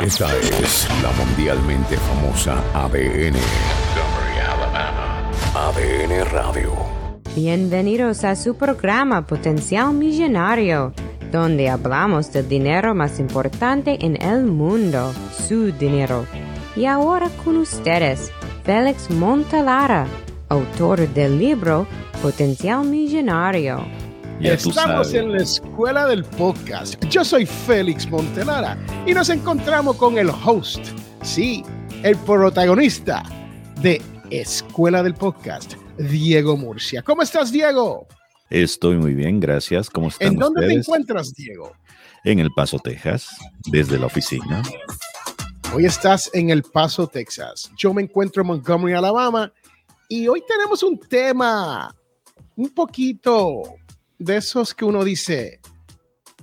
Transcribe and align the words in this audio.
Esta 0.00 0.36
es 0.38 0.88
la 1.02 1.12
mundialmente 1.12 1.96
famosa 1.96 2.58
ADN. 2.74 3.36
ADN 5.54 6.24
Radio. 6.32 6.72
Bienvenidos 7.36 8.24
a 8.24 8.34
su 8.34 8.56
programa 8.56 9.26
Potencial 9.26 9.92
Millonario, 9.92 10.92
donde 11.30 11.68
hablamos 11.68 12.32
del 12.32 12.48
dinero 12.48 12.94
más 12.94 13.20
importante 13.20 14.04
en 14.04 14.20
el 14.20 14.44
mundo, 14.44 15.12
su 15.46 15.72
dinero. 15.72 16.26
Y 16.74 16.86
ahora 16.86 17.28
con 17.44 17.58
ustedes, 17.58 18.32
Félix 18.64 19.10
Montalara, 19.10 20.06
autor 20.48 21.06
del 21.08 21.38
libro 21.38 21.86
Potencial 22.22 22.84
Millonario. 22.84 24.01
Estamos 24.42 25.14
en 25.14 25.30
la 25.30 25.42
escuela 25.42 26.08
del 26.08 26.24
podcast. 26.24 27.00
Yo 27.04 27.24
soy 27.24 27.46
Félix 27.46 28.10
Montelara 28.10 28.76
y 29.06 29.14
nos 29.14 29.30
encontramos 29.30 29.94
con 29.96 30.18
el 30.18 30.30
host, 30.30 30.84
sí, 31.22 31.62
el 32.02 32.16
protagonista 32.16 33.22
de 33.80 34.02
Escuela 34.30 35.04
del 35.04 35.14
Podcast, 35.14 35.74
Diego 35.96 36.56
Murcia. 36.56 37.02
¿Cómo 37.02 37.22
estás, 37.22 37.52
Diego? 37.52 38.08
Estoy 38.50 38.96
muy 38.96 39.14
bien, 39.14 39.38
gracias. 39.38 39.88
¿Cómo 39.88 40.08
están 40.08 40.32
¿En 40.32 40.38
dónde 40.40 40.66
te 40.66 40.72
encuentras, 40.72 41.32
Diego? 41.34 41.72
En 42.24 42.40
El 42.40 42.50
Paso, 42.50 42.80
Texas, 42.80 43.28
desde 43.70 43.96
la 43.96 44.06
oficina. 44.06 44.60
Hoy 45.72 45.86
estás 45.86 46.28
en 46.34 46.50
El 46.50 46.64
Paso, 46.64 47.06
Texas. 47.06 47.70
Yo 47.78 47.94
me 47.94 48.02
encuentro 48.02 48.42
en 48.42 48.48
Montgomery, 48.48 48.94
Alabama, 48.94 49.52
y 50.08 50.26
hoy 50.26 50.42
tenemos 50.48 50.82
un 50.82 50.98
tema 50.98 51.94
un 52.56 52.68
poquito 52.70 53.76
de 54.22 54.36
esos 54.36 54.74
que 54.74 54.84
uno 54.84 55.04
dice, 55.04 55.60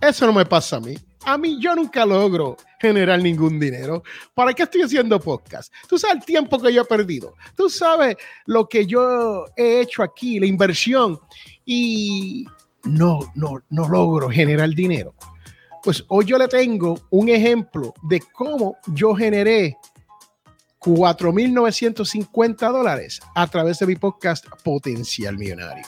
eso 0.01 0.25
no 0.25 0.33
me 0.33 0.45
pasa 0.45 0.77
a 0.77 0.79
mí. 0.79 0.95
A 1.25 1.37
mí 1.37 1.59
yo 1.61 1.75
nunca 1.75 2.05
logro 2.05 2.57
generar 2.79 3.21
ningún 3.21 3.59
dinero. 3.59 4.03
¿Para 4.33 4.53
qué 4.53 4.63
estoy 4.63 4.83
haciendo 4.83 5.19
podcast? 5.19 5.73
Tú 5.87 5.99
sabes 5.99 6.17
el 6.17 6.25
tiempo 6.25 6.59
que 6.59 6.73
yo 6.73 6.81
he 6.83 6.85
perdido. 6.85 7.35
Tú 7.55 7.69
sabes 7.69 8.15
lo 8.45 8.67
que 8.67 8.85
yo 8.85 9.45
he 9.55 9.81
hecho 9.81 10.01
aquí, 10.01 10.39
la 10.39 10.45
inversión, 10.45 11.19
y 11.65 12.45
no, 12.83 13.19
no, 13.35 13.61
no 13.69 13.89
logro 13.89 14.29
generar 14.29 14.69
dinero. 14.69 15.13
Pues 15.83 16.03
hoy 16.07 16.25
yo 16.25 16.37
le 16.37 16.47
tengo 16.47 16.99
un 17.09 17.29
ejemplo 17.29 17.93
de 18.03 18.21
cómo 18.33 18.77
yo 18.87 19.13
generé 19.13 19.77
4.950 20.79 22.71
dólares 22.71 23.19
a 23.35 23.47
través 23.47 23.79
de 23.79 23.87
mi 23.87 23.95
podcast 23.95 24.45
Potencial 24.63 25.37
Millonario. 25.37 25.85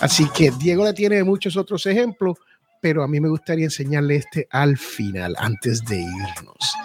Así 0.00 0.28
que 0.30 0.52
Diego 0.52 0.84
le 0.84 0.92
tiene 0.92 1.24
muchos 1.24 1.56
otros 1.56 1.84
ejemplos, 1.86 2.38
pero 2.80 3.02
a 3.02 3.08
mí 3.08 3.20
me 3.20 3.28
gustaría 3.28 3.64
enseñarle 3.64 4.16
este 4.16 4.46
al 4.50 4.76
final, 4.76 5.34
antes 5.38 5.84
de 5.84 6.00
irnos. 6.00 6.76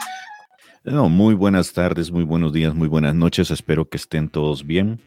No, 0.83 1.09
muy 1.09 1.35
buenas 1.35 1.73
tardes, 1.73 2.11
muy 2.11 2.23
buenos 2.23 2.51
días, 2.51 2.73
muy 2.73 2.87
buenas 2.87 3.15
noches. 3.15 3.51
Espero 3.51 3.87
que 3.87 3.97
estén 3.97 4.29
todos 4.29 4.65
bien, 4.65 4.99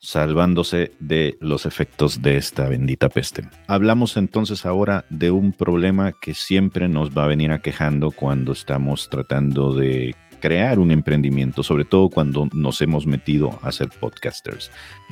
salvándose 0.00 0.92
de 0.98 1.38
los 1.40 1.66
efectos 1.66 2.20
de 2.20 2.36
esta 2.36 2.68
bendita 2.68 3.08
peste. 3.08 3.48
Hablamos 3.68 4.16
entonces 4.16 4.66
ahora 4.66 5.06
de 5.08 5.30
un 5.30 5.52
problema 5.52 6.12
que 6.20 6.34
siempre 6.34 6.88
nos 6.88 7.16
va 7.16 7.24
a 7.24 7.28
venir 7.28 7.52
aquejando 7.52 8.10
cuando 8.10 8.52
estamos 8.52 9.08
tratando 9.08 9.72
de 9.72 10.14
crear 10.40 10.78
un 10.78 10.90
emprendimiento, 10.90 11.62
sobre 11.62 11.84
todo 11.84 12.08
cuando 12.08 12.48
nos 12.52 12.80
hemos 12.80 13.06
metido 13.06 13.58
a 13.62 13.72
ser 13.72 13.88
podcasters. 13.88 14.70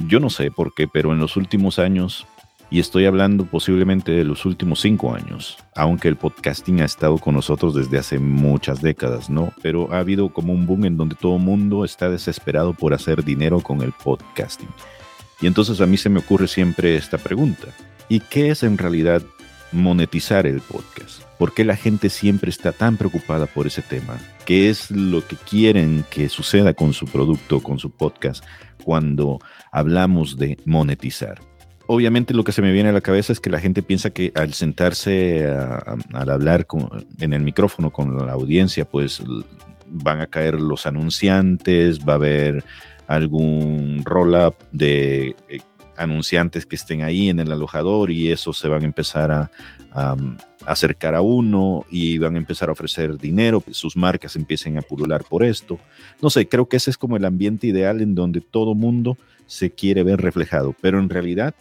Yo 0.09 0.21
no 0.21 0.31
sé 0.31 0.51
por 0.51 0.75
qué, 0.75 0.87
pero 0.89 1.13
en 1.13 1.19
los 1.19 1.37
últimos 1.37 1.79
años, 1.79 2.27
y 2.71 2.81
estoy 2.81 3.07
hablando 3.07 3.45
posiblemente 3.47 4.13
de 4.13 4.25
los 4.25 4.45
últimos 4.47 4.81
cinco 4.81 5.15
años, 5.15 5.59
aunque 5.75 6.09
el 6.09 6.17
podcasting 6.17 6.81
ha 6.81 6.85
estado 6.85 7.19
con 7.19 7.35
nosotros 7.35 7.75
desde 7.75 7.99
hace 7.99 8.19
muchas 8.19 8.83
décadas, 8.83 9.31
¿no? 9.31 9.53
Pero 9.63 9.93
ha 9.93 9.99
habido 9.99 10.31
como 10.31 10.53
un 10.53 10.67
boom 10.67 10.87
en 10.87 10.97
donde 10.97 11.15
todo 11.15 11.39
mundo 11.39 11.85
está 11.85 12.09
desesperado 12.09 12.75
por 12.75 12.95
hacer 12.95 13.25
dinero 13.25 13.61
con 13.61 13.83
el 13.83 13.93
podcasting. 13.93 14.71
Y 15.41 15.47
entonces 15.47 15.81
a 15.81 15.87
mí 15.87 15.97
se 15.97 16.09
me 16.09 16.21
ocurre 16.21 16.49
siempre 16.49 16.97
esta 16.97 17.19
pregunta. 17.19 17.69
¿Y 18.09 18.21
qué 18.21 18.51
es 18.51 18.63
en 18.63 18.79
realidad 18.79 19.23
monetizar 19.73 20.47
el 20.47 20.61
podcast? 20.61 21.23
¿Por 21.39 21.53
qué 21.53 21.65
la 21.65 21.77
gente 21.77 22.09
siempre 22.09 22.51
está 22.51 22.73
tan 22.73 22.97
preocupada 22.97 23.47
por 23.47 23.67
ese 23.67 23.83
tema? 23.83 24.19
¿Qué 24.45 24.69
es 24.69 24.91
lo 24.91 25.27
que 25.27 25.37
quieren 25.37 26.05
que 26.11 26.29
suceda 26.29 26.75
con 26.75 26.93
su 26.93 27.07
producto, 27.07 27.61
con 27.61 27.79
su 27.79 27.91
podcast, 27.91 28.45
cuando 28.83 29.39
hablamos 29.73 30.37
de 30.37 30.59
monetizar? 30.65 31.41
Obviamente 31.87 32.35
lo 32.35 32.45
que 32.45 32.53
se 32.53 32.63
me 32.63 32.73
viene 32.73 32.91
a 32.91 32.93
la 32.93 33.01
cabeza 33.01 33.33
es 33.33 33.41
que 33.41 33.51
la 33.51 33.61
gente 33.61 33.83
piensa 33.83 34.11
que 34.11 34.33
al 34.35 34.55
sentarse 34.55 35.47
a, 35.47 35.97
al 36.13 36.31
hablar 36.31 36.67
en 37.21 37.33
el 37.33 37.43
micrófono 37.43 37.91
con 37.91 38.17
la 38.27 38.33
audiencia, 38.33 38.85
pues 38.85 39.23
van 39.87 40.21
a 40.21 40.27
caer 40.27 40.61
los 40.61 40.87
anunciantes, 40.87 42.01
va 42.01 42.15
a 42.15 42.17
haber 42.17 42.65
algún 43.07 44.03
roll-up 44.05 44.57
de 44.73 45.37
eh, 45.49 45.61
anunciantes 45.97 46.67
que 46.67 46.77
estén 46.77 47.03
ahí 47.03 47.29
en 47.29 47.39
el 47.39 47.53
alojador 47.53 48.11
y 48.11 48.31
eso 48.33 48.53
se 48.53 48.69
van 48.69 48.83
a 48.83 48.87
empezar 48.87 49.31
a, 49.31 49.51
acercar 50.67 51.15
a 51.15 51.21
uno 51.21 51.85
y 51.91 52.19
van 52.19 52.35
a 52.35 52.39
empezar 52.39 52.69
a 52.69 52.73
ofrecer 52.73 53.19
dinero, 53.19 53.63
sus 53.71 53.97
marcas 53.97 54.37
empiecen 54.37 54.79
a 54.79 54.83
pulular 54.83 55.25
por 55.25 55.43
esto. 55.43 55.79
No 56.21 56.31
sé, 56.31 56.49
creo 56.49 56.69
que 56.69 56.77
ese 56.77 56.91
es 56.91 56.99
como 56.99 57.17
el 57.17 57.25
ambiente 57.25 57.67
ideal 57.67 58.01
en 58.01 58.15
donde 58.15 58.41
todo 58.41 58.75
mundo 58.75 59.17
se 59.47 59.71
quiere 59.71 60.03
ver 60.03 60.21
reflejado, 60.21 60.75
pero 60.81 60.99
en 60.99 61.09
realidad 61.09 61.55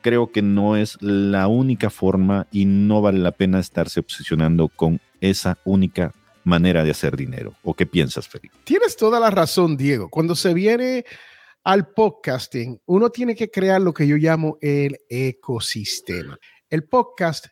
creo 0.00 0.30
que 0.30 0.42
no 0.42 0.76
es 0.76 1.00
la 1.00 1.48
única 1.48 1.90
forma 1.90 2.46
y 2.50 2.64
no 2.64 3.00
vale 3.02 3.18
la 3.18 3.32
pena 3.32 3.60
estarse 3.60 4.00
obsesionando 4.00 4.68
con 4.68 5.00
esa 5.20 5.58
única 5.64 6.12
manera 6.44 6.84
de 6.84 6.90
hacer 6.90 7.16
dinero. 7.16 7.54
¿O 7.62 7.74
qué 7.74 7.86
piensas, 7.86 8.28
Felipe? 8.28 8.56
Tienes 8.64 8.96
toda 8.96 9.20
la 9.20 9.30
razón, 9.30 9.76
Diego. 9.76 10.08
Cuando 10.08 10.34
se 10.34 10.54
viene 10.54 11.04
al 11.64 11.88
podcasting, 11.88 12.80
uno 12.86 13.10
tiene 13.10 13.34
que 13.34 13.50
crear 13.50 13.80
lo 13.80 13.92
que 13.92 14.06
yo 14.06 14.16
llamo 14.16 14.56
el 14.60 14.98
ecosistema. 15.08 16.38
El 16.70 16.84
podcast 16.84 17.46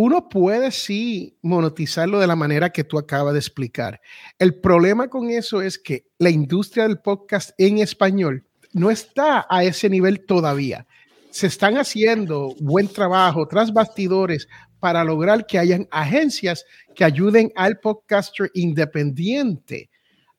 uno 0.00 0.28
puede 0.28 0.70
sí 0.70 1.36
monetizarlo 1.42 2.20
de 2.20 2.28
la 2.28 2.36
manera 2.36 2.70
que 2.70 2.84
tú 2.84 2.98
acabas 2.98 3.32
de 3.32 3.40
explicar. 3.40 4.00
El 4.38 4.54
problema 4.60 5.08
con 5.08 5.28
eso 5.28 5.60
es 5.60 5.76
que 5.76 6.06
la 6.18 6.30
industria 6.30 6.86
del 6.86 7.00
podcast 7.00 7.50
en 7.58 7.78
español 7.78 8.44
no 8.72 8.92
está 8.92 9.44
a 9.50 9.64
ese 9.64 9.90
nivel 9.90 10.24
todavía. 10.24 10.86
Se 11.30 11.48
están 11.48 11.78
haciendo 11.78 12.54
buen 12.60 12.86
trabajo 12.86 13.48
tras 13.48 13.72
bastidores 13.72 14.46
para 14.78 15.02
lograr 15.02 15.46
que 15.46 15.58
hayan 15.58 15.88
agencias 15.90 16.64
que 16.94 17.02
ayuden 17.02 17.50
al 17.56 17.80
podcaster 17.80 18.52
independiente 18.54 19.90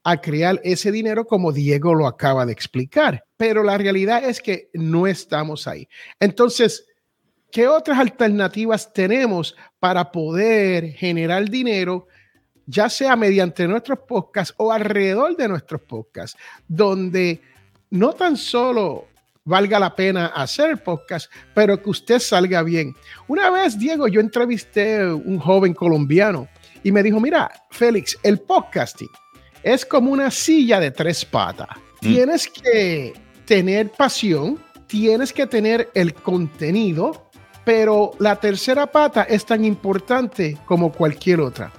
a 0.06 0.22
crear 0.22 0.62
ese 0.64 0.90
dinero 0.90 1.26
como 1.26 1.52
Diego 1.52 1.94
lo 1.94 2.08
acaba 2.08 2.46
de 2.46 2.54
explicar. 2.54 3.26
Pero 3.36 3.64
la 3.64 3.78
realidad 3.78 4.24
es 4.24 4.40
que 4.40 4.70
no 4.74 5.06
estamos 5.06 5.68
ahí. 5.68 5.86
Entonces, 6.18 6.86
¿qué 7.52 7.68
otras 7.68 8.00
alternativas 8.00 8.92
tenemos 8.94 9.56
para 9.80 10.12
poder 10.12 10.94
generar 10.94 11.50
dinero, 11.50 12.08
ya 12.66 12.90
sea 12.90 13.16
mediante 13.16 13.68
nuestros 13.68 14.00
podcasts 14.08 14.54
o 14.58 14.72
alrededor 14.72 15.36
de 15.36 15.48
nuestros 15.48 15.82
podcasts, 15.82 16.38
donde 16.68 17.42
no 17.90 18.14
tan 18.14 18.38
solo 18.38 19.08
valga 19.44 19.80
la 19.80 19.96
pena 19.96 20.28
hacer 20.28 20.70
el 20.70 20.78
podcast, 20.78 21.32
pero 21.56 21.82
que 21.82 21.90
usted 21.90 22.20
salga 22.20 22.62
bien? 22.62 22.96
Una 23.28 23.50
vez, 23.50 23.80
Diego, 23.80 24.08
yo 24.08 24.22
entrevisté 24.22 25.00
a 25.00 25.16
un 25.16 25.40
joven 25.40 25.74
colombiano 25.74 26.48
y 26.84 26.92
me 26.92 27.04
dijo, 27.04 27.20
mira, 27.20 27.52
Félix, 27.72 28.18
el 28.24 28.40
podcasting 28.40 29.10
es 29.64 29.86
como 29.86 30.12
una 30.12 30.32
silla 30.32 30.80
de 30.80 30.92
tres 30.92 31.26
patas. 31.26 31.70
Mm. 32.02 32.08
Tienes 32.08 32.48
que 32.48 33.14
tener 33.46 33.92
pasión, 33.92 34.60
tienes 34.88 35.34
que 35.34 35.48
tener 35.48 35.90
el 35.94 36.14
contenido, 36.14 37.29
pero 37.70 38.14
la 38.18 38.36
tercera 38.36 38.88
pata 38.88 39.22
es 39.22 39.46
tan 39.46 39.64
importante 39.64 40.58
como 40.66 40.92
cualquier 40.92 41.40
otra. 41.40 41.72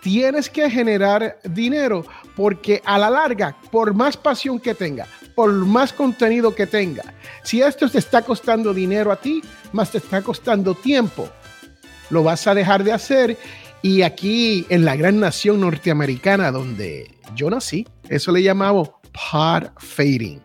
Tienes 0.00 0.50
que 0.50 0.68
generar 0.68 1.38
dinero 1.44 2.04
porque 2.34 2.82
a 2.84 2.98
la 2.98 3.08
larga, 3.08 3.56
por 3.70 3.94
más 3.94 4.16
pasión 4.16 4.58
que 4.58 4.74
tenga, 4.74 5.06
por 5.36 5.52
más 5.52 5.92
contenido 5.92 6.56
que 6.56 6.66
tenga, 6.66 7.14
si 7.44 7.62
esto 7.62 7.88
te 7.88 8.00
está 8.00 8.22
costando 8.22 8.74
dinero 8.74 9.12
a 9.12 9.20
ti, 9.20 9.40
más 9.70 9.92
te 9.92 9.98
está 9.98 10.22
costando 10.22 10.74
tiempo, 10.74 11.28
lo 12.10 12.24
vas 12.24 12.44
a 12.48 12.54
dejar 12.56 12.82
de 12.82 12.92
hacer. 12.92 13.38
Y 13.80 14.02
aquí 14.02 14.66
en 14.70 14.84
la 14.84 14.96
gran 14.96 15.20
nación 15.20 15.60
norteamericana 15.60 16.50
donde 16.50 17.14
yo 17.36 17.48
nací, 17.48 17.86
eso 18.08 18.32
le 18.32 18.42
llamamos 18.42 18.90
pod 19.12 19.68
fading. 19.76 20.40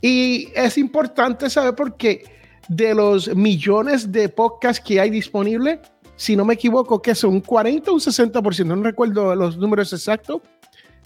Y 0.00 0.52
es 0.54 0.78
importante 0.78 1.50
saber 1.50 1.74
por 1.74 1.96
qué 1.96 2.37
de 2.68 2.94
los 2.94 3.34
millones 3.34 4.12
de 4.12 4.28
podcasts 4.28 4.82
que 4.84 5.00
hay 5.00 5.10
disponibles, 5.10 5.80
si 6.16 6.36
no 6.36 6.44
me 6.44 6.54
equivoco, 6.54 7.00
que 7.00 7.14
son 7.14 7.34
un 7.34 7.40
40 7.40 7.90
o 7.90 7.94
un 7.94 8.00
60%, 8.00 8.66
no 8.66 8.82
recuerdo 8.82 9.34
los 9.34 9.56
números 9.56 9.92
exactos, 9.92 10.42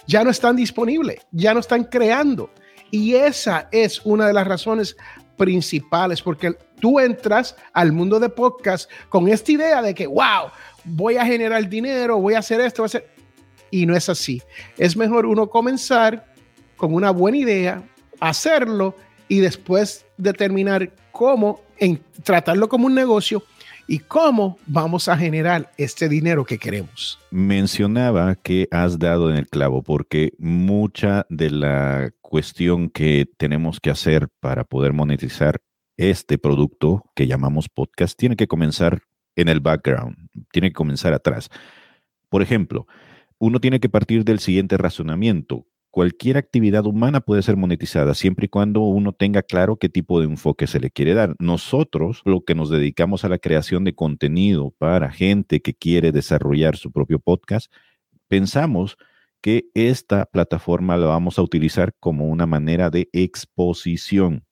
ya 0.07 0.25
no 0.25 0.31
están 0.31 0.57
disponibles, 0.57 1.21
ya 1.31 1.55
no 1.55 1.61
están 1.61 1.85
creando. 1.85 2.51
Y 2.91 3.15
esa 3.15 3.69
es 3.71 4.01
una 4.05 4.27
de 4.27 4.33
las 4.33 4.47
razones 4.47 4.97
principales, 5.37 6.21
porque 6.21 6.53
tú 6.81 6.99
entras 6.99 7.57
al 7.73 7.93
mundo 7.93 8.19
de 8.19 8.29
podcast 8.29 8.91
con 9.09 9.29
esta 9.29 9.53
idea 9.53 9.83
de 9.83 9.95
que, 9.95 10.07
wow, 10.07 10.51
voy 10.85 11.17
a 11.17 11.25
generar 11.25 11.69
dinero, 11.69 12.19
voy 12.19 12.35
a 12.35 12.41
hacer 12.41 12.61
esto, 12.61 12.83
voy 12.83 12.87
a 12.87 12.91
hacer... 12.91 13.09
y 13.71 13.87
no 13.87 13.97
es 13.97 14.09
así. 14.09 14.43
Es 14.77 14.97
mejor 14.97 15.27
uno 15.27 15.49
comenzar 15.49 16.27
con 16.77 16.95
una 16.95 17.11
buena 17.11 17.39
idea, 17.39 17.83
hacerlo 18.21 18.97
y 19.33 19.41
después 19.41 20.05
determinar 20.19 20.91
cómo 21.11 21.63
en, 21.79 22.03
tratarlo 22.23 22.69
como 22.69 22.85
un 22.85 22.95
negocio 22.95 23.43
y 23.89 24.01
cómo 24.01 24.59
vamos 24.67 25.09
a 25.09 25.17
generar 25.17 25.73
este 25.79 26.07
dinero 26.07 26.45
que 26.45 26.59
queremos. 26.59 27.19
Mencionaba 27.31 28.35
que 28.35 28.69
has 28.71 28.99
dado 28.99 29.31
en 29.31 29.39
el 29.39 29.49
clavo 29.49 29.83
porque 29.83 30.35
mucha 30.39 31.25
de 31.31 31.49
la 31.49 32.13
cuestión 32.21 32.91
que 32.91 33.27
tenemos 33.39 33.81
que 33.81 33.89
hacer 33.89 34.29
para 34.39 34.65
poder 34.65 34.93
monetizar 34.93 35.63
este 35.97 36.37
producto 36.37 37.03
que 37.15 37.27
llamamos 37.27 37.71
podcast 37.71 38.19
tiene 38.19 38.37
que 38.37 38.49
comenzar 38.49 39.01
en 39.35 39.49
el 39.49 39.61
background, 39.61 40.15
tiene 40.53 40.69
que 40.69 40.75
comenzar 40.75 41.15
atrás. 41.15 41.49
Por 42.29 42.43
ejemplo, 42.43 42.87
uno 43.39 43.61
tiene 43.61 43.81
que 43.81 43.89
partir 43.89 44.27
del 44.27 44.41
siguiente 44.41 44.77
razonamiento 44.77 45.65
cualquier 45.93 46.39
actividad 46.39 46.87
humana 46.87 47.21
puede 47.21 47.43
ser 47.43 47.57
monetizada 47.57 48.15
siempre 48.15 48.47
y 48.47 48.49
cuando 48.49 48.81
uno 48.81 49.13
tenga 49.13 49.43
claro 49.43 49.77
qué 49.77 49.91
tipo 49.91 50.19
de 50.19 50.27
enfoque 50.27 50.67
se 50.67 50.81
le 50.81 50.91
quiere 50.91 51.13
dar. 51.13 51.37
Nosotros, 51.39 52.23
lo 52.25 52.45
que 52.45 52.55
nos 52.55 52.71
dedicamos 52.71 53.25
a 53.25 53.29
la 53.29 53.39
creación 53.39 53.85
de 53.85 53.95
contenido 53.95 54.73
para 54.79 55.13
gente 55.13 55.61
que 55.61 55.75
quiere 55.75 56.11
desarrollar 56.11 56.77
su 56.77 56.91
propio 56.91 57.21
podcast, 57.21 57.71
pensamos 58.27 58.97
que 59.43 59.67
esta 59.75 60.25
plataforma 60.25 60.97
la 60.97 61.09
vamos 61.09 61.39
a 61.39 61.43
utilizar 61.43 61.95
como 62.01 62.27
una 62.27 62.47
manera 62.47 62.89
de 62.89 63.11
exposición. 63.13 64.45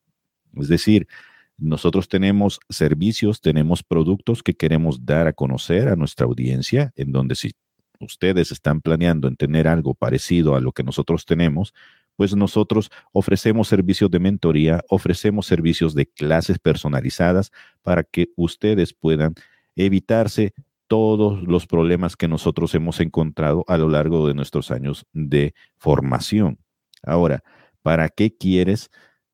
Es 0.56 0.68
decir, 0.68 1.08
nosotros 1.56 2.08
tenemos 2.08 2.60
servicios, 2.68 3.40
tenemos 3.40 3.82
productos 3.82 4.42
que 4.42 4.54
queremos 4.54 5.06
dar 5.06 5.26
a 5.26 5.32
conocer 5.32 5.88
a 5.88 5.96
nuestra 5.96 6.26
audiencia, 6.26 6.92
en 6.96 7.12
donde 7.12 7.34
si 7.34 7.52
ustedes 8.00 8.50
están 8.50 8.80
planeando 8.80 9.28
en 9.28 9.36
tener 9.36 9.68
algo 9.68 9.94
parecido 9.94 10.56
a 10.56 10.60
lo 10.60 10.72
que 10.72 10.82
nosotros 10.82 11.24
tenemos, 11.26 11.74
pues 12.16 12.34
nosotros 12.34 12.90
ofrecemos 13.12 13.68
servicios 13.68 14.10
de 14.10 14.18
mentoría, 14.18 14.82
ofrecemos 14.88 15.46
servicios 15.46 15.94
de 15.94 16.06
clases 16.06 16.58
personalizadas 16.58 17.50
para 17.82 18.04
que 18.04 18.28
ustedes 18.36 18.92
puedan 18.92 19.34
evitarse 19.76 20.52
todos 20.86 21.42
los 21.44 21.66
problemas 21.66 22.16
que 22.16 22.26
nosotros 22.26 22.74
hemos 22.74 22.98
encontrado 23.00 23.64
a 23.68 23.78
lo 23.78 23.88
largo 23.88 24.26
de 24.26 24.34
nuestros 24.34 24.70
años 24.70 25.06
de 25.12 25.54
formación. 25.78 26.58
Ahora, 27.02 27.44
¿para 27.82 28.08
qué 28.08 28.36
quieres 28.36 28.90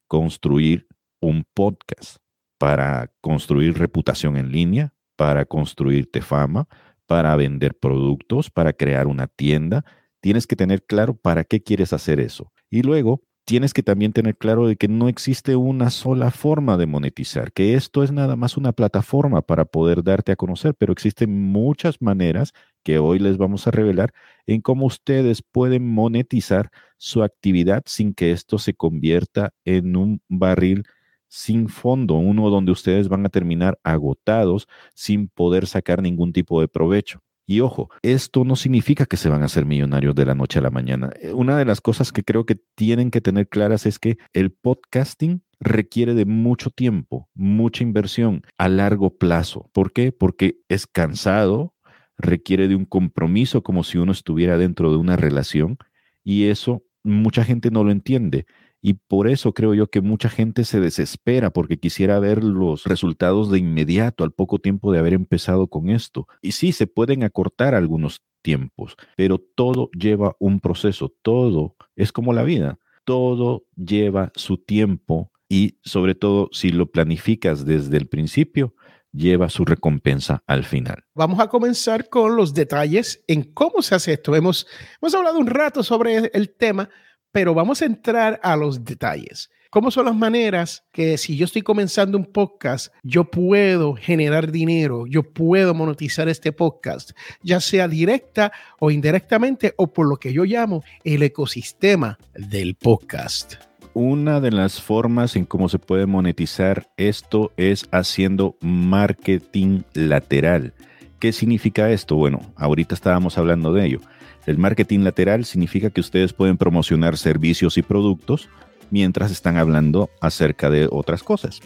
construir 0.07 0.87
un 1.21 1.47
podcast? 1.55 2.19
¿Para 2.59 3.11
construir 3.21 3.79
reputación 3.79 4.37
en 4.37 4.53
línea? 4.53 4.93
¿Para 5.17 5.47
construirte 5.47 6.21
fama? 6.21 6.69
Para 7.07 7.35
vender 7.37 7.75
productos, 7.79 8.51
para 8.51 8.73
crear 8.73 9.07
una 9.07 9.27
tienda. 9.27 9.85
Tienes 10.21 10.47
que 10.47 10.57
tener 10.57 10.85
claro 10.85 11.15
para 11.17 11.45
qué 11.45 11.63
quieres 11.63 11.93
hacer 11.93 12.21
eso. 12.21 12.53
Y 12.71 12.83
luego 12.83 13.23
tienes 13.47 13.73
que 13.73 13.85
también 13.85 14.13
tener 14.13 14.37
claro 14.37 14.67
de 14.67 14.77
que 14.77 14.89
no 14.89 15.09
existe 15.09 15.55
una 15.55 15.91
sola 15.91 16.33
forma 16.33 16.77
de 16.77 16.87
monetizar, 16.87 17.53
que 17.53 17.75
esto 17.75 18.03
es 18.03 18.11
nada 18.11 18.35
más 18.35 18.57
una 18.57 18.73
plataforma 18.73 19.41
para 19.41 19.65
poder 19.65 20.03
darte 20.03 20.33
a 20.33 20.37
conocer, 20.37 20.75
pero 20.75 20.93
existen 20.93 21.31
muchas 21.53 22.03
maneras 22.03 22.53
que 22.83 22.99
hoy 22.99 23.21
les 23.21 23.39
vamos 23.39 23.67
a 23.67 23.71
revelar 23.71 24.13
en 24.47 24.61
cómo 24.61 24.87
ustedes 24.87 25.43
pueden 25.43 25.89
monetizar 25.89 26.71
su 26.99 27.23
actividad 27.23 27.85
sin 27.87 28.15
que 28.15 28.33
esto 28.33 28.59
se 28.59 28.75
convierta 28.75 29.55
en 29.65 29.97
un 29.97 30.21
barril 30.29 30.85
sin 31.29 31.69
fondo, 31.69 32.15
uno 32.15 32.51
donde 32.51 32.73
ustedes 32.73 33.09
van 33.09 33.27
a 33.27 33.31
terminar 33.31 33.79
agotados 33.83 34.69
sin 34.95 35.29
poder 35.29 35.67
sacar 35.67 36.03
ningún 36.03 36.33
tipo 36.33 36.61
de 36.61 36.69
provecho. 36.69 37.21
Y 37.49 37.61
ojo, 37.61 37.91
esto 38.03 38.45
no 38.45 38.57
significa 38.57 39.07
que 39.07 39.17
se 39.17 39.29
van 39.29 39.43
a 39.43 39.47
hacer 39.47 39.67
millonarios 39.67 40.17
de 40.17 40.27
la 40.27 40.35
noche 40.35 40.59
a 40.59 40.63
la 40.63 40.71
mañana. 40.71 41.11
Eh, 41.21 41.33
una 41.33 41.57
de 41.57 41.65
las 41.65 41.81
cosas 41.81 42.11
que 42.11 42.25
creo 42.25 42.45
que 42.45 42.57
tienen 42.75 43.13
que 43.13 43.21
tener 43.21 43.49
claras 43.49 43.87
es 43.87 44.01
que 44.01 44.19
el 44.33 44.51
podcasting 44.51 45.43
requiere 45.61 46.15
de 46.15 46.25
mucho 46.25 46.71
tiempo, 46.71 47.29
mucha 47.35 47.85
inversión 47.85 48.43
a 48.59 48.69
largo 48.69 49.17
plazo. 49.17 49.71
¿Por 49.73 49.93
qué? 49.93 50.11
Porque 50.11 50.59
es 50.69 50.89
cansado, 50.89 51.75
requiere 52.19 52.67
de 52.67 52.75
un 52.75 52.85
compromiso 52.85 53.63
como 53.63 53.85
si 53.85 53.99
uno 53.99 54.11
estuviera 54.11 54.59
dentro 54.59 54.91
de 54.91 54.97
una 54.97 55.17
relación 55.17 55.79
y 56.25 56.47
eso 56.47 56.83
mucha 57.05 57.45
gente 57.45 57.71
no 57.71 57.85
lo 57.85 57.93
entiende. 57.93 58.47
Y 58.87 58.95
por 58.95 59.27
eso 59.27 59.53
creo 59.53 59.75
yo 59.75 59.89
que 59.89 60.01
mucha 60.01 60.29
gente 60.29 60.65
se 60.65 60.79
desespera 60.79 61.51
porque 61.51 61.77
quisiera 61.77 62.21
ver 62.21 62.45
los 62.45 62.85
resultados 62.85 63.51
de 63.51 63.59
inmediato 63.59 64.23
al 64.23 64.31
poco 64.31 64.61
tiempo 64.61 64.93
de 64.93 65.01
haber 65.01 65.13
empezado 65.13 65.67
con 65.67 65.91
esto. 65.91 66.29
Y 66.41 66.53
sí, 66.53 66.71
se 66.71 66.87
pueden 66.87 67.25
acortar 67.25 67.75
algunos 67.75 68.23
tiempos, 68.43 68.95
pero 69.17 69.39
todo 69.39 69.91
lleva 69.91 70.37
un 70.39 70.61
proceso, 70.61 71.13
todo 71.23 71.75
es 71.97 72.13
como 72.13 72.33
la 72.33 72.45
vida, 72.45 72.79
todo 73.03 73.65
lleva 73.75 74.31
su 74.37 74.57
tiempo 74.57 75.33
y 75.49 75.81
sobre 75.83 76.15
todo 76.15 76.49
si 76.53 76.71
lo 76.71 76.93
planificas 76.93 77.65
desde 77.65 77.97
el 77.97 78.07
principio, 78.07 78.73
lleva 79.11 79.49
su 79.49 79.65
recompensa 79.65 80.45
al 80.47 80.63
final. 80.63 81.03
Vamos 81.13 81.41
a 81.41 81.49
comenzar 81.49 82.09
con 82.09 82.37
los 82.37 82.55
detalles 82.55 83.25
en 83.27 83.43
cómo 83.53 83.83
se 83.83 83.97
hace 83.97 84.13
esto. 84.13 84.37
Hemos, 84.37 84.69
hemos 85.03 85.13
hablado 85.13 85.41
un 85.41 85.49
rato 85.49 85.83
sobre 85.83 86.31
el 86.33 86.51
tema, 86.51 86.89
pero 87.37 87.53
vamos 87.53 87.83
a 87.83 87.85
entrar 87.85 88.41
a 88.43 88.57
los 88.57 88.83
detalles. 88.83 89.51
¿Cómo 89.69 89.91
son 89.91 90.07
las 90.07 90.17
maneras 90.17 90.85
que 90.91 91.19
si 91.19 91.37
yo 91.37 91.45
estoy 91.45 91.61
comenzando 91.61 92.17
un 92.17 92.25
podcast, 92.25 92.95
yo 93.03 93.31
puedo 93.31 93.93
generar 93.93 94.51
dinero, 94.51 95.07
yo 95.07 95.23
puedo 95.23 95.75
monetizar 95.75 96.31
este 96.31 96.53
podcast, 96.53 97.11
ya 97.43 97.61
sea 97.61 97.89
directa 97.89 98.53
o 98.81 98.91
indirectamente 98.91 99.75
o 99.77 99.93
por 99.93 100.09
lo 100.09 100.17
que 100.17 100.33
yo 100.33 100.45
llamo 100.45 100.83
el 101.05 101.23
ecosistema 101.25 102.17
del 102.33 102.75
podcast? 102.75 103.57
Una 103.93 104.41
de 104.41 104.53
las 104.53 104.81
formas 104.81 105.37
en 105.37 105.45
cómo 105.45 105.69
se 105.69 105.79
puede 105.79 106.07
monetizar 106.07 106.89
esto 106.97 107.53
es 107.59 107.87
haciendo 107.91 108.57
marketing 108.63 109.83
lateral. 109.93 110.73
¿Qué 111.19 111.33
significa 111.33 111.91
esto? 111.91 112.17
Bueno, 112.17 112.41
ahorita 112.57 112.95
estábamos 112.95 113.37
hablando 113.37 113.75
de 113.75 113.85
ello 113.85 114.01
el 114.47 114.59
marketing 114.59 115.01
lateral 115.01 115.45
significa 115.45 115.91
que 115.91 116.01
ustedes 116.01 116.33
pueden 116.33 116.57
promocionar 116.57 117.19
servicios 117.19 117.77
y 117.79 117.83
productos 117.83 118.49
mientras 118.91 119.33
están 119.33 119.57
hablando 119.57 120.09
acerca 120.21 120.71
de 120.71 120.89
otras 120.91 121.23
cosas, 121.23 121.61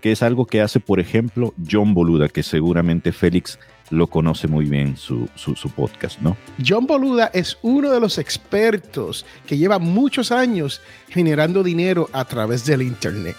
que 0.00 0.12
es 0.12 0.22
algo 0.22 0.46
que 0.46 0.62
hace, 0.62 0.80
por 0.80 0.98
ejemplo, 0.98 1.54
John 1.70 1.92
Boluda, 1.92 2.28
que 2.28 2.42
seguramente 2.42 3.12
Félix 3.12 3.58
lo 3.90 4.06
conoce 4.06 4.48
muy 4.48 4.64
bien 4.64 4.96
su, 4.96 5.28
su, 5.34 5.68
podcast, 5.68 6.20
¿no? 6.20 6.34
John 6.66 6.86
Boluda 6.86 7.30
es 7.34 7.58
uno 7.60 7.90
de 7.90 8.00
los 8.00 8.16
expertos 8.16 9.26
que 9.46 9.58
lleva 9.58 9.78
muchos 9.78 10.32
años 10.32 10.80
generando 11.10 11.62
dinero 11.62 12.08
a 12.14 12.24
través 12.24 12.64
del 12.64 12.80
Internet. 12.80 13.36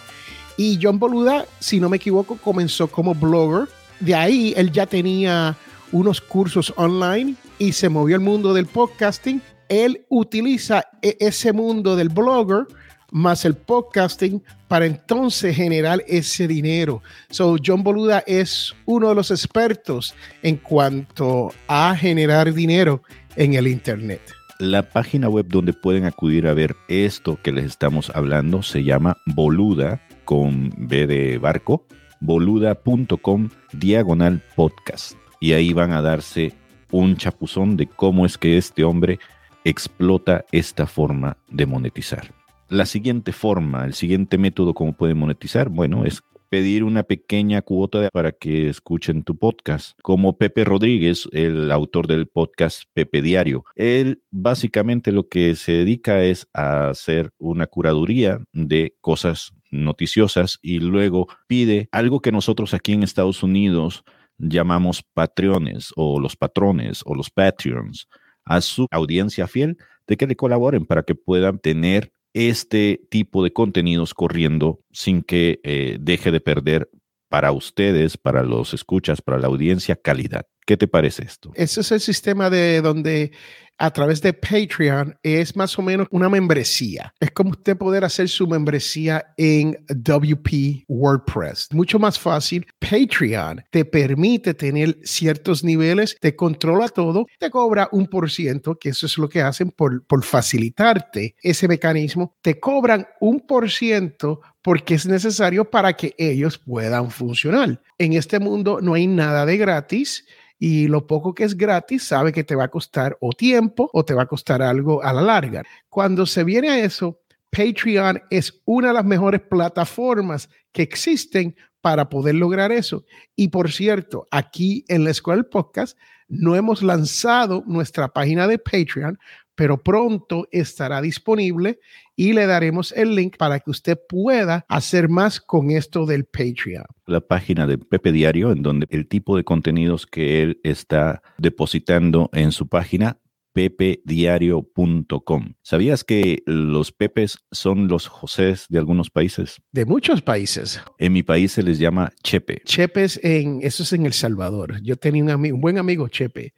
Y 0.55 0.77
John 0.79 0.99
Boluda, 0.99 1.45
si 1.59 1.79
no 1.79 1.89
me 1.89 1.97
equivoco, 1.97 2.37
comenzó 2.37 2.87
como 2.87 3.15
blogger. 3.15 3.67
De 3.99 4.13
ahí 4.13 4.53
él 4.55 4.71
ya 4.71 4.85
tenía 4.85 5.57
unos 5.91 6.21
cursos 6.21 6.71
online 6.75 7.35
y 7.63 7.71
se 7.71 7.87
movió 7.87 8.17
al 8.17 8.21
mundo 8.21 8.53
del 8.53 8.65
podcasting, 8.65 9.41
él 9.69 10.05
utiliza 10.09 10.83
e-, 11.01 11.15
ese 11.21 11.53
mundo 11.53 11.95
del 11.95 12.09
blogger 12.09 12.65
más 13.11 13.45
el 13.45 13.55
podcasting 13.55 14.43
para 14.67 14.85
entonces 14.85 15.55
generar 15.55 16.03
ese 16.05 16.45
dinero. 16.45 17.01
So, 17.29 17.55
John 17.63 17.81
Boluda 17.81 18.21
es 18.27 18.73
uno 18.85 19.07
de 19.07 19.15
los 19.15 19.31
expertos 19.31 20.13
en 20.41 20.57
cuanto 20.57 21.53
a 21.69 21.95
generar 21.95 22.53
dinero 22.53 23.01
en 23.37 23.53
el 23.53 23.67
Internet. 23.67 24.19
La 24.59 24.81
página 24.81 25.29
web 25.29 25.45
donde 25.47 25.71
pueden 25.71 26.03
acudir 26.03 26.47
a 26.47 26.53
ver 26.53 26.75
esto 26.89 27.39
que 27.41 27.53
les 27.53 27.65
estamos 27.65 28.11
hablando 28.13 28.61
se 28.61 28.83
llama 28.83 29.15
Boluda 29.25 30.01
con 30.25 30.73
B 30.77 31.07
de 31.07 31.37
barco, 31.37 31.85
boluda.com 32.19 33.49
diagonal 33.71 34.43
podcast. 34.55 35.13
Y 35.39 35.53
ahí 35.53 35.71
van 35.71 35.91
a 35.91 36.01
darse 36.01 36.53
un 36.93 37.17
chapuzón 37.17 37.75
de 37.75 37.87
cómo 37.87 38.25
es 38.25 38.37
que 38.37 38.55
este 38.55 38.83
hombre 38.83 39.19
explota 39.65 40.45
esta 40.51 40.85
forma 40.85 41.37
de 41.49 41.65
monetizar. 41.65 42.31
La 42.69 42.85
siguiente 42.85 43.33
forma, 43.33 43.83
el 43.85 43.93
siguiente 43.93 44.37
método 44.37 44.73
como 44.73 44.93
puede 44.93 45.15
monetizar, 45.15 45.69
bueno, 45.69 46.05
es 46.05 46.21
pedir 46.49 46.83
una 46.83 47.01
pequeña 47.01 47.63
cuota 47.63 48.09
para 48.13 48.31
que 48.31 48.69
escuchen 48.69 49.23
tu 49.23 49.35
podcast, 49.35 49.97
como 50.03 50.37
Pepe 50.37 50.63
Rodríguez, 50.63 51.27
el 51.31 51.71
autor 51.71 52.05
del 52.05 52.27
podcast 52.27 52.83
Pepe 52.93 53.23
Diario. 53.23 53.65
Él 53.75 54.21
básicamente 54.29 55.11
lo 55.11 55.27
que 55.27 55.55
se 55.55 55.71
dedica 55.71 56.23
es 56.23 56.47
a 56.53 56.89
hacer 56.89 57.31
una 57.39 57.65
curaduría 57.65 58.39
de 58.53 58.95
cosas 59.01 59.53
noticiosas 59.71 60.59
y 60.61 60.79
luego 60.79 61.27
pide 61.47 61.89
algo 61.91 62.19
que 62.19 62.31
nosotros 62.31 62.75
aquí 62.75 62.93
en 62.93 63.01
Estados 63.01 63.41
Unidos 63.41 64.03
llamamos 64.37 65.03
patrones 65.13 65.91
o 65.95 66.19
los 66.19 66.35
patrones 66.35 67.01
o 67.05 67.15
los 67.15 67.29
patreons 67.29 68.07
a 68.45 68.61
su 68.61 68.87
audiencia 68.91 69.47
fiel 69.47 69.77
de 70.07 70.17
que 70.17 70.27
le 70.27 70.35
colaboren 70.35 70.85
para 70.85 71.03
que 71.03 71.15
puedan 71.15 71.59
tener 71.59 72.11
este 72.33 73.01
tipo 73.09 73.43
de 73.43 73.53
contenidos 73.53 74.13
corriendo 74.13 74.81
sin 74.91 75.21
que 75.21 75.59
eh, 75.63 75.97
deje 75.99 76.31
de 76.31 76.41
perder 76.41 76.89
para 77.29 77.51
ustedes, 77.51 78.17
para 78.17 78.43
los 78.43 78.73
escuchas, 78.73 79.21
para 79.21 79.39
la 79.39 79.47
audiencia, 79.47 79.95
calidad. 79.95 80.45
¿Qué 80.65 80.77
te 80.77 80.87
parece 80.87 81.23
esto? 81.23 81.51
Ese 81.55 81.81
es 81.81 81.91
el 81.91 81.99
sistema 81.99 82.49
de 82.49 82.81
donde 82.81 83.31
a 83.77 83.91
través 83.91 84.21
de 84.21 84.33
Patreon 84.33 85.17
es 85.23 85.55
más 85.55 85.77
o 85.77 85.81
menos 85.81 86.07
una 86.11 86.29
membresía. 86.29 87.13
Es 87.19 87.31
como 87.31 87.51
usted 87.51 87.75
poder 87.75 88.05
hacer 88.05 88.29
su 88.29 88.47
membresía 88.47 89.33
en 89.37 89.77
WP 89.89 90.85
WordPress. 90.87 91.69
Mucho 91.71 91.99
más 91.99 92.19
fácil. 92.19 92.65
Patreon 92.79 93.63
te 93.71 93.83
permite 93.85 94.53
tener 94.53 94.97
ciertos 95.03 95.63
niveles, 95.63 96.15
te 96.19 96.35
controla 96.35 96.87
todo, 96.87 97.25
te 97.39 97.49
cobra 97.49 97.89
un 97.91 98.07
por 98.07 98.29
ciento, 98.29 98.77
que 98.77 98.89
eso 98.89 99.05
es 99.05 99.17
lo 99.17 99.27
que 99.27 99.41
hacen 99.41 99.71
por, 99.71 100.05
por 100.05 100.23
facilitarte 100.23 101.35
ese 101.41 101.67
mecanismo. 101.67 102.35
Te 102.41 102.59
cobran 102.59 103.07
un 103.19 103.41
por 103.41 103.69
ciento 103.69 104.41
porque 104.61 104.93
es 104.93 105.05
necesario 105.05 105.69
para 105.69 105.93
que 105.93 106.15
ellos 106.17 106.57
puedan 106.57 107.11
funcionar. 107.11 107.81
En 107.97 108.13
este 108.13 108.39
mundo 108.39 108.79
no 108.81 108.93
hay 108.93 109.07
nada 109.07 109.45
de 109.45 109.57
gratis 109.57 110.25
y 110.65 110.87
lo 110.87 111.05
poco 111.07 111.33
que 111.33 111.43
es 111.43 111.57
gratis 111.57 112.03
sabe 112.03 112.31
que 112.31 112.45
te 112.45 112.55
va 112.55 112.63
a 112.63 112.71
costar 112.71 113.17
o 113.19 113.33
tiempo 113.33 113.89
o 113.91 114.05
te 114.05 114.13
va 114.13 114.23
a 114.23 114.27
costar 114.27 114.61
algo 114.61 115.03
a 115.03 115.11
la 115.11 115.21
larga. 115.21 115.61
Cuando 115.89 116.25
se 116.25 116.45
viene 116.45 116.69
a 116.69 116.79
eso, 116.79 117.19
Patreon 117.49 118.21
es 118.29 118.61
una 118.63 118.87
de 118.87 118.93
las 118.93 119.03
mejores 119.03 119.41
plataformas 119.41 120.49
que 120.71 120.81
existen 120.81 121.57
para 121.81 122.07
poder 122.07 122.35
lograr 122.35 122.71
eso. 122.71 123.03
Y 123.35 123.49
por 123.49 123.73
cierto, 123.73 124.29
aquí 124.31 124.85
en 124.87 125.03
la 125.03 125.09
Escuela 125.09 125.41
del 125.41 125.49
Podcast 125.49 125.97
no 126.29 126.55
hemos 126.55 126.81
lanzado 126.81 127.65
nuestra 127.67 128.07
página 128.13 128.47
de 128.47 128.57
Patreon, 128.57 129.19
pero 129.55 129.81
pronto 129.81 130.47
estará 130.51 131.01
disponible 131.01 131.79
y 132.15 132.33
le 132.33 132.45
daremos 132.45 132.91
el 132.91 133.15
link 133.15 133.37
para 133.37 133.59
que 133.59 133.71
usted 133.71 133.97
pueda 134.07 134.65
hacer 134.67 135.09
más 135.09 135.41
con 135.41 135.71
esto 135.71 136.05
del 136.05 136.25
Patreon. 136.25 136.85
La 137.05 137.21
página 137.21 137.67
de 137.67 137.77
Pepe 137.77 138.11
Diario, 138.11 138.51
en 138.51 138.61
donde 138.61 138.87
el 138.89 139.07
tipo 139.07 139.37
de 139.37 139.43
contenidos 139.43 140.05
que 140.05 140.41
él 140.41 140.59
está 140.63 141.21
depositando 141.37 142.29
en 142.33 142.51
su 142.51 142.67
página 142.67 143.19
pepediario.com. 143.53 145.53
¿Sabías 145.61 146.03
que 146.03 146.43
los 146.45 146.91
Pepes 146.91 147.37
son 147.51 147.87
los 147.87 148.07
Josés 148.07 148.65
de 148.69 148.79
algunos 148.79 149.09
países? 149.09 149.61
De 149.71 149.85
muchos 149.85 150.21
países. 150.21 150.81
En 150.97 151.13
mi 151.13 151.23
país 151.23 151.53
se 151.53 151.63
les 151.63 151.79
llama 151.79 152.11
Chepe. 152.23 152.61
Chepes 152.65 153.19
en, 153.23 153.59
eso 153.61 153.83
es 153.83 153.93
en 153.93 154.05
El 154.05 154.13
Salvador. 154.13 154.81
Yo 154.81 154.97
tenía 154.97 155.23
un, 155.23 155.29
amigo, 155.29 155.55
un 155.55 155.61
buen 155.61 155.77
amigo 155.77 156.07
Chepe, 156.07 156.53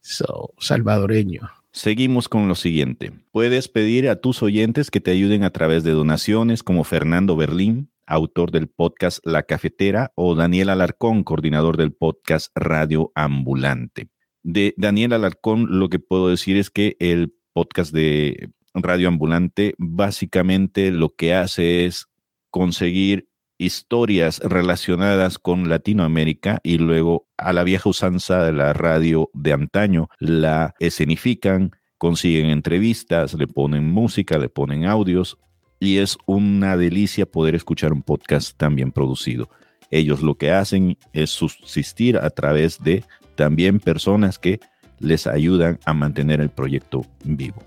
so, 0.00 0.54
salvadoreño. 0.58 1.50
Seguimos 1.74 2.28
con 2.28 2.46
lo 2.46 2.54
siguiente. 2.54 3.10
Puedes 3.32 3.66
pedir 3.66 4.08
a 4.08 4.20
tus 4.20 4.44
oyentes 4.44 4.92
que 4.92 5.00
te 5.00 5.10
ayuden 5.10 5.42
a 5.42 5.50
través 5.50 5.82
de 5.82 5.90
donaciones 5.90 6.62
como 6.62 6.84
Fernando 6.84 7.34
Berlín, 7.34 7.90
autor 8.06 8.52
del 8.52 8.68
podcast 8.68 9.18
La 9.26 9.42
Cafetera, 9.42 10.12
o 10.14 10.36
Daniel 10.36 10.68
Alarcón, 10.68 11.24
coordinador 11.24 11.76
del 11.76 11.92
podcast 11.92 12.52
Radio 12.54 13.10
Ambulante. 13.16 14.08
De 14.44 14.74
Daniel 14.76 15.14
Alarcón, 15.14 15.80
lo 15.80 15.88
que 15.88 15.98
puedo 15.98 16.28
decir 16.28 16.56
es 16.56 16.70
que 16.70 16.96
el 17.00 17.34
podcast 17.52 17.92
de 17.92 18.50
Radio 18.72 19.08
Ambulante 19.08 19.74
básicamente 19.76 20.92
lo 20.92 21.16
que 21.16 21.34
hace 21.34 21.86
es 21.86 22.06
conseguir 22.50 23.28
historias 23.58 24.40
relacionadas 24.40 25.38
con 25.38 25.68
Latinoamérica 25.68 26.60
y 26.62 26.78
luego 26.78 27.26
a 27.36 27.52
la 27.52 27.64
vieja 27.64 27.88
usanza 27.88 28.44
de 28.44 28.52
la 28.52 28.72
radio 28.72 29.30
de 29.32 29.52
antaño 29.52 30.08
la 30.18 30.74
escenifican, 30.80 31.72
consiguen 31.98 32.46
entrevistas, 32.46 33.34
le 33.34 33.46
ponen 33.46 33.90
música, 33.90 34.38
le 34.38 34.48
ponen 34.48 34.84
audios 34.86 35.38
y 35.80 35.98
es 35.98 36.16
una 36.26 36.76
delicia 36.76 37.26
poder 37.26 37.54
escuchar 37.54 37.92
un 37.92 38.02
podcast 38.02 38.56
tan 38.56 38.74
bien 38.74 38.92
producido. 38.92 39.48
Ellos 39.90 40.22
lo 40.22 40.36
que 40.36 40.50
hacen 40.50 40.96
es 41.12 41.30
subsistir 41.30 42.16
a 42.16 42.30
través 42.30 42.82
de 42.82 43.04
también 43.36 43.80
personas 43.80 44.38
que 44.38 44.60
les 44.98 45.26
ayudan 45.26 45.78
a 45.84 45.92
mantener 45.92 46.40
el 46.40 46.50
proyecto 46.50 47.04
vivo. 47.24 47.62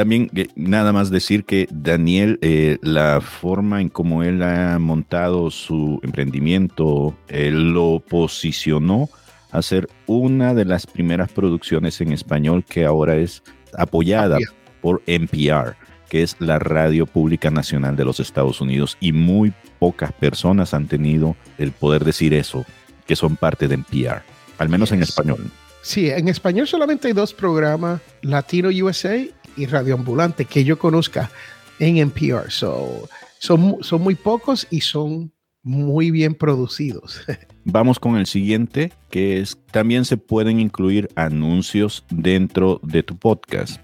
También 0.00 0.30
nada 0.56 0.94
más 0.94 1.10
decir 1.10 1.44
que 1.44 1.68
Daniel, 1.70 2.38
eh, 2.40 2.78
la 2.80 3.20
forma 3.20 3.82
en 3.82 3.90
cómo 3.90 4.22
él 4.22 4.42
ha 4.42 4.78
montado 4.78 5.50
su 5.50 6.00
emprendimiento, 6.02 7.14
él 7.28 7.74
lo 7.74 8.02
posicionó 8.08 9.10
a 9.50 9.60
ser 9.60 9.90
una 10.06 10.54
de 10.54 10.64
las 10.64 10.86
primeras 10.86 11.30
producciones 11.30 12.00
en 12.00 12.12
español 12.12 12.64
que 12.66 12.86
ahora 12.86 13.16
es 13.16 13.42
apoyada 13.76 14.38
por 14.80 15.02
NPR, 15.04 15.76
que 16.08 16.22
es 16.22 16.34
la 16.38 16.58
radio 16.58 17.04
pública 17.04 17.50
nacional 17.50 17.94
de 17.94 18.06
los 18.06 18.20
Estados 18.20 18.62
Unidos. 18.62 18.96
Y 19.00 19.12
muy 19.12 19.52
pocas 19.78 20.14
personas 20.14 20.72
han 20.72 20.86
tenido 20.86 21.36
el 21.58 21.72
poder 21.72 22.06
decir 22.06 22.32
eso, 22.32 22.64
que 23.06 23.16
son 23.16 23.36
parte 23.36 23.68
de 23.68 23.74
NPR, 23.74 24.22
al 24.56 24.70
menos 24.70 24.92
en 24.92 25.02
español. 25.02 25.50
Sí, 25.82 26.08
en 26.10 26.28
español 26.28 26.66
solamente 26.66 27.08
hay 27.08 27.14
dos 27.14 27.34
programas, 27.34 28.00
Latino 28.22 28.68
USA 28.68 29.26
y 29.56 29.66
radioambulante 29.66 30.44
que 30.44 30.64
yo 30.64 30.78
conozca 30.78 31.30
en 31.78 31.96
NPR. 31.98 32.50
So, 32.50 33.08
son, 33.38 33.78
son 33.80 34.02
muy 34.02 34.14
pocos 34.14 34.66
y 34.70 34.82
son 34.82 35.32
muy 35.62 36.10
bien 36.10 36.34
producidos. 36.34 37.20
Vamos 37.64 37.98
con 37.98 38.16
el 38.16 38.26
siguiente, 38.26 38.92
que 39.10 39.40
es 39.40 39.58
también 39.70 40.04
se 40.04 40.16
pueden 40.16 40.60
incluir 40.60 41.08
anuncios 41.14 42.04
dentro 42.10 42.80
de 42.82 43.02
tu 43.02 43.18
podcast. 43.18 43.80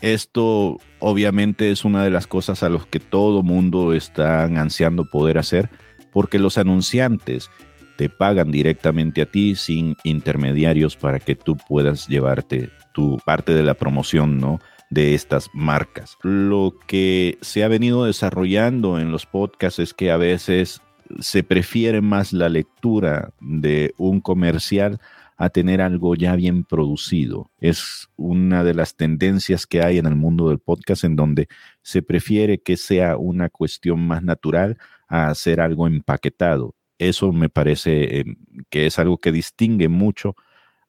Esto 0.00 0.78
obviamente 0.98 1.70
es 1.70 1.84
una 1.84 2.04
de 2.04 2.10
las 2.10 2.26
cosas 2.26 2.62
a 2.62 2.68
los 2.68 2.86
que 2.86 3.00
todo 3.00 3.42
mundo 3.42 3.92
está 3.92 4.44
ansiando 4.44 5.04
poder 5.04 5.38
hacer, 5.38 5.68
porque 6.12 6.38
los 6.38 6.56
anunciantes 6.56 7.50
te 7.96 8.08
pagan 8.08 8.50
directamente 8.50 9.20
a 9.20 9.26
ti 9.26 9.54
sin 9.56 9.96
intermediarios 10.04 10.96
para 10.96 11.20
que 11.20 11.34
tú 11.34 11.56
puedas 11.56 12.08
llevarte 12.08 12.70
tu 12.94 13.18
parte 13.26 13.52
de 13.52 13.62
la 13.62 13.74
promoción, 13.74 14.38
¿no? 14.38 14.58
De 14.90 15.14
estas 15.14 15.48
marcas. 15.54 16.18
Lo 16.22 16.76
que 16.86 17.38
se 17.40 17.64
ha 17.64 17.68
venido 17.68 18.04
desarrollando 18.04 18.98
en 18.98 19.12
los 19.12 19.24
podcasts 19.24 19.78
es 19.78 19.94
que 19.94 20.10
a 20.10 20.16
veces 20.16 20.82
se 21.20 21.42
prefiere 21.42 22.00
más 22.00 22.32
la 22.32 22.48
lectura 22.48 23.32
de 23.40 23.94
un 23.96 24.20
comercial 24.20 25.00
a 25.36 25.48
tener 25.48 25.80
algo 25.80 26.14
ya 26.16 26.36
bien 26.36 26.64
producido. 26.64 27.50
Es 27.60 28.08
una 28.16 28.62
de 28.62 28.74
las 28.74 28.96
tendencias 28.96 29.66
que 29.66 29.82
hay 29.82 29.96
en 29.98 30.06
el 30.06 30.14
mundo 30.14 30.50
del 30.50 30.58
podcast 30.58 31.04
en 31.04 31.16
donde 31.16 31.48
se 31.82 32.02
prefiere 32.02 32.58
que 32.58 32.76
sea 32.76 33.16
una 33.16 33.48
cuestión 33.48 34.06
más 34.06 34.22
natural 34.22 34.76
a 35.08 35.28
hacer 35.28 35.60
algo 35.60 35.86
empaquetado. 35.86 36.74
Eso 36.98 37.32
me 37.32 37.48
parece 37.48 38.20
eh, 38.20 38.24
que 38.68 38.86
es 38.86 38.98
algo 38.98 39.16
que 39.16 39.32
distingue 39.32 39.88
mucho 39.88 40.36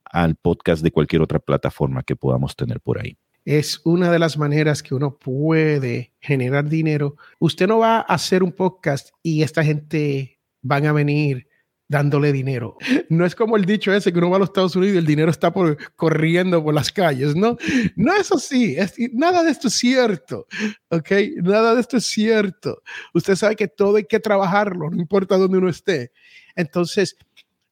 al 0.03 0.35
podcast 0.35 0.83
de 0.83 0.91
cualquier 0.91 1.21
otra 1.21 1.39
plataforma 1.39 2.03
que 2.03 2.17
podamos 2.17 2.55
tener 2.57 2.81
por 2.81 2.99
ahí 2.99 3.17
es 3.45 3.81
una 3.83 4.11
de 4.11 4.19
las 4.19 4.37
maneras 4.37 4.83
que 4.83 4.93
uno 4.95 5.17
puede 5.17 6.13
generar 6.19 6.69
dinero. 6.69 7.15
Usted 7.39 7.67
no 7.67 7.79
va 7.79 7.97
a 7.97 8.01
hacer 8.01 8.43
un 8.43 8.51
podcast 8.51 9.09
y 9.23 9.41
esta 9.43 9.63
gente 9.63 10.39
van 10.61 10.85
a 10.85 10.93
venir 10.93 11.47
dándole 11.91 12.31
dinero. 12.31 12.77
No 13.09 13.25
es 13.25 13.35
como 13.35 13.57
el 13.57 13.65
dicho 13.65 13.93
ese 13.93 14.13
que 14.13 14.19
uno 14.19 14.29
va 14.29 14.37
a 14.37 14.39
los 14.39 14.49
Estados 14.49 14.75
Unidos 14.77 14.95
y 14.95 14.97
el 14.99 15.05
dinero 15.05 15.29
está 15.29 15.51
por, 15.51 15.77
corriendo 15.97 16.63
por 16.63 16.73
las 16.73 16.93
calles, 16.93 17.35
¿no? 17.35 17.57
No 17.97 18.15
es 18.15 18.31
así, 18.31 18.75
es, 18.77 18.93
nada 19.11 19.43
de 19.43 19.51
esto 19.51 19.67
es 19.67 19.73
cierto, 19.73 20.47
¿ok? 20.89 21.11
Nada 21.43 21.75
de 21.75 21.81
esto 21.81 21.97
es 21.97 22.05
cierto. 22.05 22.81
Usted 23.13 23.35
sabe 23.35 23.57
que 23.57 23.67
todo 23.67 23.97
hay 23.97 24.05
que 24.05 24.21
trabajarlo, 24.21 24.89
no 24.89 25.01
importa 25.01 25.37
dónde 25.37 25.57
uno 25.57 25.67
esté. 25.69 26.13
Entonces, 26.55 27.17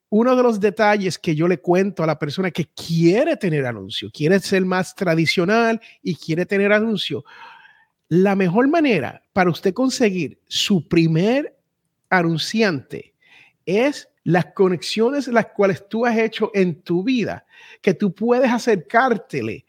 uno 0.09 0.35
de 0.35 0.43
los 0.43 0.59
detalles 0.59 1.19
que 1.19 1.35
yo 1.35 1.47
le 1.47 1.59
cuento 1.59 2.03
a 2.03 2.07
la 2.07 2.17
persona 2.17 2.51
que 2.51 2.65
quiere 2.65 3.37
tener 3.37 3.65
anuncio, 3.65 4.09
quiere 4.11 4.39
ser 4.39 4.65
más 4.65 4.95
tradicional 4.95 5.79
y 6.01 6.15
quiere 6.15 6.45
tener 6.45 6.73
anuncio, 6.73 7.23
la 8.07 8.35
mejor 8.35 8.67
manera 8.67 9.21
para 9.33 9.51
usted 9.51 9.73
conseguir 9.73 10.39
su 10.47 10.87
primer 10.87 11.55
anunciante 12.09 13.13
es 13.65 14.09
las 14.23 14.47
conexiones 14.47 15.27
las 15.27 15.47
cuales 15.47 15.87
tú 15.87 16.05
has 16.05 16.17
hecho 16.17 16.51
en 16.55 16.81
tu 16.81 17.03
vida, 17.03 17.45
que 17.81 17.93
tú 17.93 18.13
puedes 18.13 18.51
acercártele 18.51 19.65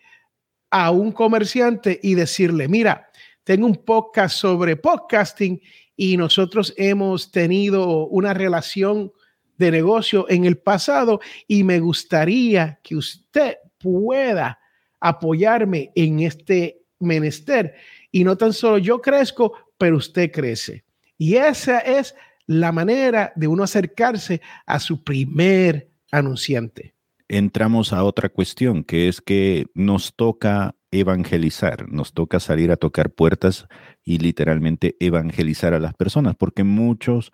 a 0.70 0.90
un 0.90 1.12
comerciante 1.12 2.00
y 2.02 2.14
decirle, 2.14 2.66
mira, 2.66 3.10
tengo 3.44 3.66
un 3.66 3.76
podcast 3.76 4.36
sobre 4.36 4.76
podcasting 4.76 5.60
y 5.96 6.16
nosotros 6.16 6.72
hemos 6.78 7.30
tenido 7.30 8.06
una 8.06 8.32
relación 8.32 9.12
de 9.60 9.70
negocio 9.70 10.24
en 10.30 10.46
el 10.46 10.56
pasado 10.56 11.20
y 11.46 11.64
me 11.64 11.80
gustaría 11.80 12.80
que 12.82 12.96
usted 12.96 13.58
pueda 13.76 14.58
apoyarme 14.98 15.92
en 15.94 16.20
este 16.20 16.80
menester. 16.98 17.74
Y 18.10 18.24
no 18.24 18.36
tan 18.36 18.54
solo 18.54 18.78
yo 18.78 19.02
crezco, 19.02 19.52
pero 19.76 19.98
usted 19.98 20.32
crece. 20.32 20.84
Y 21.18 21.36
esa 21.36 21.78
es 21.80 22.14
la 22.46 22.72
manera 22.72 23.34
de 23.36 23.48
uno 23.48 23.62
acercarse 23.62 24.40
a 24.64 24.80
su 24.80 25.04
primer 25.04 25.90
anunciante. 26.10 26.94
Entramos 27.28 27.92
a 27.92 28.02
otra 28.02 28.30
cuestión, 28.30 28.82
que 28.82 29.08
es 29.08 29.20
que 29.20 29.66
nos 29.74 30.16
toca 30.16 30.74
evangelizar, 30.90 31.86
nos 31.92 32.14
toca 32.14 32.40
salir 32.40 32.72
a 32.72 32.76
tocar 32.76 33.10
puertas 33.10 33.68
y 34.04 34.18
literalmente 34.18 34.96
evangelizar 35.00 35.74
a 35.74 35.80
las 35.80 35.92
personas, 35.92 36.34
porque 36.34 36.64
muchos 36.64 37.30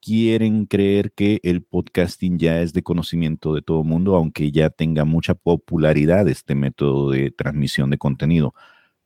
quieren 0.00 0.66
creer 0.66 1.12
que 1.12 1.40
el 1.42 1.62
podcasting 1.62 2.38
ya 2.38 2.60
es 2.60 2.72
de 2.72 2.82
conocimiento 2.82 3.54
de 3.54 3.62
todo 3.62 3.82
el 3.82 3.88
mundo, 3.88 4.16
aunque 4.16 4.50
ya 4.52 4.70
tenga 4.70 5.04
mucha 5.04 5.34
popularidad 5.34 6.28
este 6.28 6.54
método 6.54 7.10
de 7.10 7.30
transmisión 7.30 7.90
de 7.90 7.98
contenido. 7.98 8.54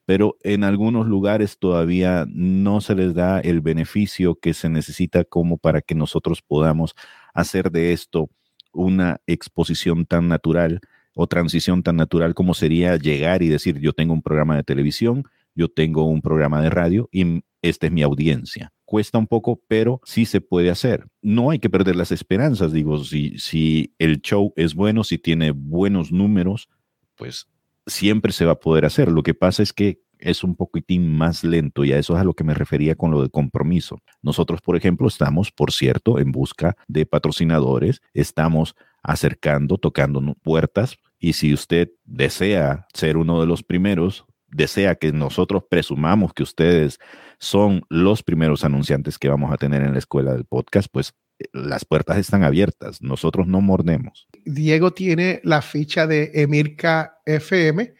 Pero 0.05 0.37
en 0.43 0.65
algunos 0.65 1.07
lugares 1.07 1.59
todavía 1.59 2.27
no 2.29 2.81
se 2.81 2.95
les 2.95 3.15
da 3.15 3.41
el 3.41 3.61
beneficio 3.61 4.35
que 4.35 4.55
se 4.55 4.69
necesita 4.69 5.25
como 5.25 5.59
para 5.59 5.81
que 5.81 5.95
nosotros 5.95 6.43
podamos 6.43 6.95
hacer 7.35 7.71
de 7.71 7.93
esto 7.93 8.29
una 8.73 9.21
exposición 9.27 10.07
tan 10.07 10.29
natural 10.29 10.81
o 11.15 11.27
transición 11.27 11.83
tan 11.83 11.97
natural 11.97 12.35
como 12.35 12.55
sería 12.55 12.97
llegar 12.97 13.43
y 13.43 13.49
decir, 13.49 13.79
yo 13.81 13.93
tengo 13.93 14.15
un 14.15 14.23
programa 14.23 14.57
de 14.57 14.65
televisión, 14.65 15.25
yo 15.55 15.69
tengo 15.69 16.05
un 16.07 16.23
programa 16.23 16.63
de 16.63 16.71
radio 16.71 17.09
y 17.13 17.43
esta 17.61 17.87
es 17.87 17.93
mi 17.93 18.03
audiencia. 18.03 18.73
Cuesta 18.93 19.17
un 19.17 19.27
poco, 19.27 19.59
pero 19.69 20.03
sí 20.05 20.27
se 20.27 20.43
puede 20.43 20.69
hacer. 20.69 21.07
No 21.23 21.49
hay 21.49 21.59
que 21.59 21.71
perder 21.71 21.97
las 21.97 22.13
esperanzas, 22.13 22.75
digo, 22.75 23.03
si, 23.03 23.39
si 23.39 23.95
el 23.99 24.21
show 24.21 24.53
es 24.55 24.75
bueno, 24.75 25.03
si 25.03 25.17
tiene 25.17 25.53
buenos 25.53 26.13
números, 26.13 26.69
pues 27.17 27.49
siempre 27.87 28.33
se 28.33 28.45
va 28.45 28.53
a 28.53 28.61
poder 28.61 28.85
hacer. 28.85 29.11
Lo 29.11 29.23
que 29.23 29.33
pasa 29.33 29.63
es 29.63 29.73
que 29.73 30.03
es 30.19 30.45
un 30.45 30.57
poquitín 30.57 31.11
más 31.11 31.43
lento 31.43 31.85
y 31.87 31.95
a 31.95 31.99
eso 31.99 32.13
es 32.13 32.21
a 32.21 32.25
lo 32.25 32.35
que 32.35 32.45
me 32.45 32.53
refería 32.53 32.95
con 32.95 33.11
lo 33.11 33.23
de 33.23 33.31
compromiso. 33.31 33.99
Nosotros, 34.21 34.61
por 34.61 34.77
ejemplo, 34.77 35.09
estamos, 35.09 35.51
por 35.51 35.73
cierto, 35.73 36.19
en 36.19 36.31
busca 36.31 36.77
de 36.87 37.07
patrocinadores, 37.07 38.03
estamos 38.13 38.75
acercando, 39.03 39.79
tocando 39.79 40.21
puertas 40.43 40.99
y 41.19 41.33
si 41.33 41.55
usted 41.55 41.93
desea 42.05 42.87
ser 42.93 43.17
uno 43.17 43.41
de 43.41 43.47
los 43.47 43.63
primeros, 43.63 44.27
desea 44.53 44.95
que 44.95 45.13
nosotros 45.13 45.65
presumamos 45.69 46.33
que 46.33 46.43
ustedes 46.43 46.99
son 47.39 47.83
los 47.89 48.23
primeros 48.23 48.65
anunciantes 48.65 49.19
que 49.19 49.29
vamos 49.29 49.53
a 49.53 49.57
tener 49.57 49.83
en 49.83 49.93
la 49.93 49.99
escuela 49.99 50.33
del 50.33 50.45
podcast, 50.45 50.89
pues 50.93 51.15
eh, 51.39 51.45
las 51.53 51.85
puertas 51.85 52.19
están 52.19 52.45
abiertas, 52.45 53.03
nosotros 53.03 53.47
no 53.47 53.61
mordemos. 53.61 54.29
Diego 54.45 54.93
tiene 54.93 55.41
la 55.43 55.63
ficha 55.63 56.07
de 56.07 56.31
Emirca 56.35 57.19
FM 57.27 57.95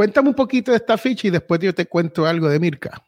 Cuéntame 0.00 0.30
un 0.30 0.34
poquito 0.34 0.70
de 0.70 0.78
esta 0.78 0.96
ficha 0.96 1.28
y 1.28 1.30
después 1.30 1.60
yo 1.60 1.74
te 1.74 1.84
cuento 1.84 2.24
algo 2.24 2.48
de 2.48 2.56
Emilcar. 2.56 3.04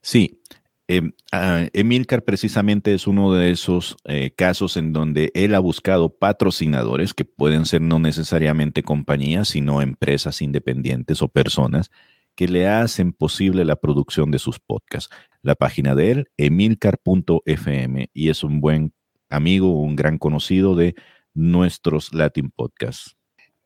Sí, 0.00 0.40
em, 0.86 1.10
ah, 1.32 1.66
Emilcar 1.72 2.22
precisamente 2.22 2.94
es 2.94 3.08
uno 3.08 3.32
de 3.34 3.50
esos 3.50 3.96
eh, 4.04 4.30
casos 4.36 4.76
en 4.76 4.92
donde 4.92 5.32
él 5.34 5.52
ha 5.56 5.58
buscado 5.58 6.10
patrocinadores 6.10 7.12
que 7.12 7.24
pueden 7.24 7.66
ser 7.66 7.80
no 7.80 7.98
necesariamente 7.98 8.84
compañías, 8.84 9.48
sino 9.48 9.82
empresas 9.82 10.40
independientes 10.40 11.22
o 11.22 11.28
personas 11.28 11.90
que 12.38 12.46
le 12.46 12.68
hacen 12.68 13.12
posible 13.12 13.64
la 13.64 13.74
producción 13.74 14.30
de 14.30 14.38
sus 14.38 14.60
podcasts. 14.60 15.12
La 15.42 15.56
página 15.56 15.96
de 15.96 16.12
él, 16.12 16.28
emilcar.fm, 16.36 18.10
y 18.12 18.28
es 18.28 18.44
un 18.44 18.60
buen 18.60 18.94
amigo, 19.28 19.82
un 19.82 19.96
gran 19.96 20.18
conocido 20.18 20.76
de 20.76 20.94
nuestros 21.34 22.14
Latin 22.14 22.52
Podcasts. 22.54 23.16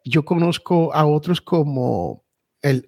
Yo 0.07 0.25
conozco 0.25 0.95
a 0.95 1.05
otros 1.05 1.43
como 1.43 2.25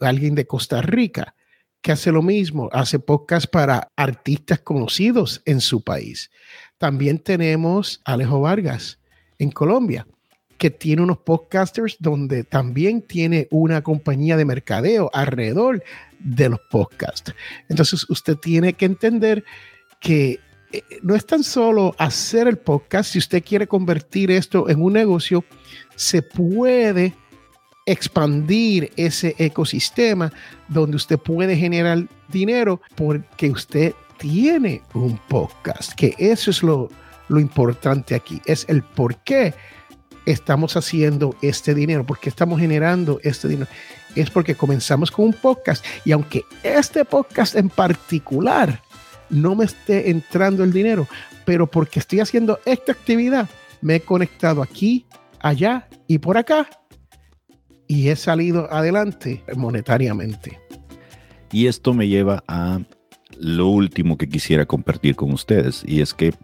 alguien 0.00 0.34
de 0.34 0.46
Costa 0.46 0.80
Rica 0.80 1.34
que 1.82 1.92
hace 1.92 2.10
lo 2.10 2.22
mismo, 2.22 2.70
hace 2.72 2.98
podcast 2.98 3.44
para 3.52 3.92
artistas 3.94 4.60
conocidos 4.60 5.42
en 5.44 5.60
su 5.60 5.84
país. 5.84 6.30
También 6.78 7.18
tenemos 7.18 8.00
Alejo 8.06 8.40
Vargas 8.40 9.02
en 9.38 9.50
Colombia, 9.50 10.06
que 10.58 10.70
tiene 10.70 11.02
unos 11.02 11.18
podcasters 11.18 11.96
donde 11.98 12.44
también 12.44 13.02
tiene 13.02 13.48
una 13.50 13.82
compañía 13.82 14.36
de 14.36 14.44
mercadeo 14.44 15.10
alrededor 15.12 15.82
de 16.18 16.48
los 16.48 16.60
podcasts. 16.70 17.34
Entonces 17.68 18.08
usted 18.08 18.36
tiene 18.36 18.72
que 18.74 18.86
entender 18.86 19.44
que 20.00 20.40
eh, 20.72 20.82
no 21.02 21.14
es 21.14 21.26
tan 21.26 21.44
solo 21.44 21.94
hacer 21.98 22.48
el 22.48 22.58
podcast, 22.58 23.12
si 23.12 23.18
usted 23.18 23.44
quiere 23.44 23.66
convertir 23.66 24.30
esto 24.30 24.68
en 24.68 24.82
un 24.82 24.92
negocio, 24.92 25.44
se 25.94 26.22
puede 26.22 27.14
expandir 27.86 28.90
ese 28.96 29.34
ecosistema 29.38 30.32
donde 30.68 30.96
usted 30.96 31.18
puede 31.18 31.56
generar 31.56 32.06
dinero 32.28 32.80
porque 32.94 33.50
usted 33.50 33.94
tiene 34.18 34.82
un 34.94 35.18
podcast, 35.28 35.92
que 35.92 36.14
eso 36.18 36.50
es 36.50 36.62
lo, 36.62 36.88
lo 37.28 37.40
importante 37.40 38.14
aquí, 38.14 38.40
es 38.46 38.64
el 38.68 38.82
por 38.82 39.16
qué 39.22 39.54
estamos 40.26 40.76
haciendo 40.76 41.34
este 41.42 41.74
dinero, 41.74 42.04
porque 42.04 42.28
estamos 42.28 42.60
generando 42.60 43.20
este 43.22 43.48
dinero. 43.48 43.68
Es 44.14 44.30
porque 44.30 44.54
comenzamos 44.54 45.10
con 45.10 45.26
un 45.26 45.32
podcast 45.32 45.84
y 46.04 46.12
aunque 46.12 46.42
este 46.62 47.04
podcast 47.04 47.56
en 47.56 47.68
particular 47.68 48.80
no 49.30 49.54
me 49.54 49.64
esté 49.64 50.10
entrando 50.10 50.62
el 50.64 50.72
dinero, 50.72 51.08
pero 51.44 51.66
porque 51.68 51.98
estoy 51.98 52.20
haciendo 52.20 52.60
esta 52.64 52.92
actividad, 52.92 53.48
me 53.80 53.96
he 53.96 54.00
conectado 54.00 54.62
aquí, 54.62 55.06
allá 55.40 55.88
y 56.06 56.18
por 56.18 56.38
acá 56.38 56.68
y 57.86 58.08
he 58.08 58.16
salido 58.16 58.72
adelante 58.72 59.42
monetariamente. 59.56 60.58
Y 61.52 61.66
esto 61.66 61.94
me 61.94 62.08
lleva 62.08 62.42
a 62.48 62.80
lo 63.38 63.68
último 63.68 64.16
que 64.16 64.28
quisiera 64.28 64.66
compartir 64.66 65.16
con 65.16 65.32
ustedes, 65.32 65.82
y 65.86 66.00
es 66.00 66.14
que 66.14 66.34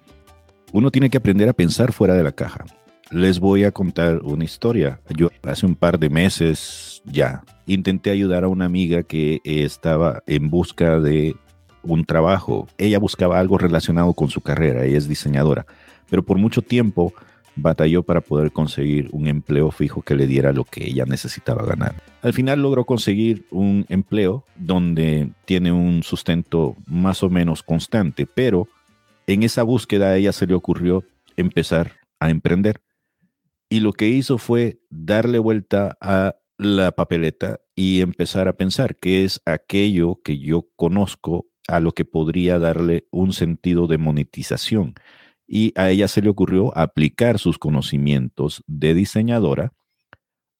uno 0.72 0.90
tiene 0.90 1.10
que 1.10 1.18
aprender 1.18 1.48
a 1.48 1.52
pensar 1.52 1.92
fuera 1.92 2.14
de 2.14 2.22
la 2.22 2.32
caja. 2.32 2.64
Les 3.10 3.40
voy 3.40 3.64
a 3.64 3.72
contar 3.72 4.20
una 4.22 4.44
historia. 4.44 5.00
Yo 5.16 5.30
hace 5.42 5.66
un 5.66 5.74
par 5.74 5.98
de 5.98 6.08
meses 6.08 7.02
ya 7.04 7.42
intenté 7.66 8.10
ayudar 8.10 8.44
a 8.44 8.48
una 8.48 8.66
amiga 8.66 9.02
que 9.02 9.40
estaba 9.44 10.22
en 10.28 10.48
busca 10.48 11.00
de 11.00 11.34
un 11.82 12.04
trabajo. 12.04 12.68
Ella 12.78 13.00
buscaba 13.00 13.40
algo 13.40 13.58
relacionado 13.58 14.12
con 14.12 14.28
su 14.28 14.40
carrera, 14.40 14.84
ella 14.84 14.96
es 14.96 15.08
diseñadora, 15.08 15.66
pero 16.08 16.22
por 16.22 16.38
mucho 16.38 16.62
tiempo 16.62 17.12
batalló 17.56 18.04
para 18.04 18.20
poder 18.20 18.52
conseguir 18.52 19.08
un 19.10 19.26
empleo 19.26 19.72
fijo 19.72 20.02
que 20.02 20.14
le 20.14 20.28
diera 20.28 20.52
lo 20.52 20.64
que 20.64 20.86
ella 20.86 21.04
necesitaba 21.04 21.64
ganar. 21.64 21.96
Al 22.22 22.32
final 22.32 22.62
logró 22.62 22.84
conseguir 22.84 23.44
un 23.50 23.86
empleo 23.88 24.44
donde 24.54 25.30
tiene 25.46 25.72
un 25.72 26.04
sustento 26.04 26.76
más 26.86 27.24
o 27.24 27.28
menos 27.28 27.64
constante, 27.64 28.26
pero 28.26 28.68
en 29.26 29.42
esa 29.42 29.64
búsqueda 29.64 30.10
a 30.10 30.16
ella 30.16 30.30
se 30.30 30.46
le 30.46 30.54
ocurrió 30.54 31.02
empezar 31.36 31.92
a 32.20 32.30
emprender. 32.30 32.80
Y 33.70 33.80
lo 33.80 33.92
que 33.92 34.08
hizo 34.08 34.36
fue 34.36 34.80
darle 34.90 35.38
vuelta 35.38 35.96
a 36.00 36.36
la 36.58 36.92
papeleta 36.92 37.60
y 37.74 38.02
empezar 38.02 38.48
a 38.48 38.56
pensar 38.56 38.96
qué 38.96 39.24
es 39.24 39.40
aquello 39.46 40.20
que 40.22 40.38
yo 40.38 40.68
conozco 40.76 41.46
a 41.68 41.80
lo 41.80 41.92
que 41.92 42.04
podría 42.04 42.58
darle 42.58 43.06
un 43.10 43.32
sentido 43.32 43.86
de 43.86 43.96
monetización 43.96 44.94
y 45.52 45.72
a 45.74 45.90
ella 45.90 46.06
se 46.06 46.22
le 46.22 46.28
ocurrió 46.28 46.76
aplicar 46.78 47.40
sus 47.40 47.58
conocimientos 47.58 48.62
de 48.68 48.94
diseñadora 48.94 49.72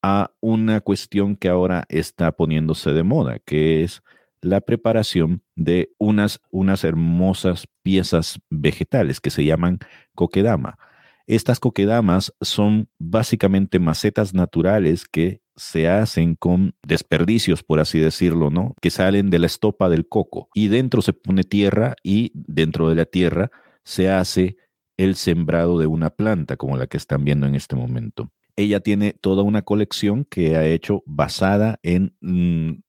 a 0.03 0.31
una 0.41 0.81
cuestión 0.81 1.37
que 1.37 1.47
ahora 1.47 1.85
está 1.87 2.33
poniéndose 2.33 2.91
de 2.91 3.03
moda, 3.03 3.39
que 3.39 3.83
es 3.83 4.03
la 4.41 4.59
preparación 4.59 5.43
de 5.55 5.93
unas, 5.97 6.41
unas 6.49 6.83
hermosas 6.83 7.67
piezas 7.83 8.41
vegetales 8.49 9.21
que 9.21 9.29
se 9.29 9.45
llaman 9.45 9.79
coquedama. 10.13 10.77
Estas 11.27 11.59
coquedamas 11.59 12.33
son 12.41 12.89
básicamente 12.99 13.79
macetas 13.79 14.33
naturales 14.33 15.05
que 15.07 15.41
se 15.55 15.87
hacen 15.87 16.35
con 16.35 16.75
desperdicios, 16.85 17.63
por 17.63 17.79
así 17.79 17.99
decirlo, 17.99 18.49
¿no? 18.49 18.75
Que 18.81 18.89
salen 18.89 19.29
de 19.29 19.39
la 19.39 19.45
estopa 19.45 19.89
del 19.89 20.07
coco 20.07 20.49
y 20.53 20.69
dentro 20.69 21.01
se 21.01 21.13
pone 21.13 21.43
tierra 21.43 21.95
y 22.03 22.31
dentro 22.33 22.89
de 22.89 22.95
la 22.95 23.05
tierra 23.05 23.51
se 23.83 24.09
hace 24.09 24.57
el 24.97 25.15
sembrado 25.15 25.77
de 25.77 25.87
una 25.87 26.09
planta 26.09 26.57
como 26.57 26.77
la 26.77 26.87
que 26.87 26.97
están 26.97 27.23
viendo 27.23 27.47
en 27.47 27.55
este 27.55 27.75
momento. 27.75 28.31
Ella 28.55 28.79
tiene 28.79 29.13
toda 29.13 29.43
una 29.43 29.61
colección 29.61 30.25
que 30.25 30.55
ha 30.55 30.65
hecho 30.65 31.03
basada 31.05 31.79
en 31.83 32.15
mm, 32.21 32.81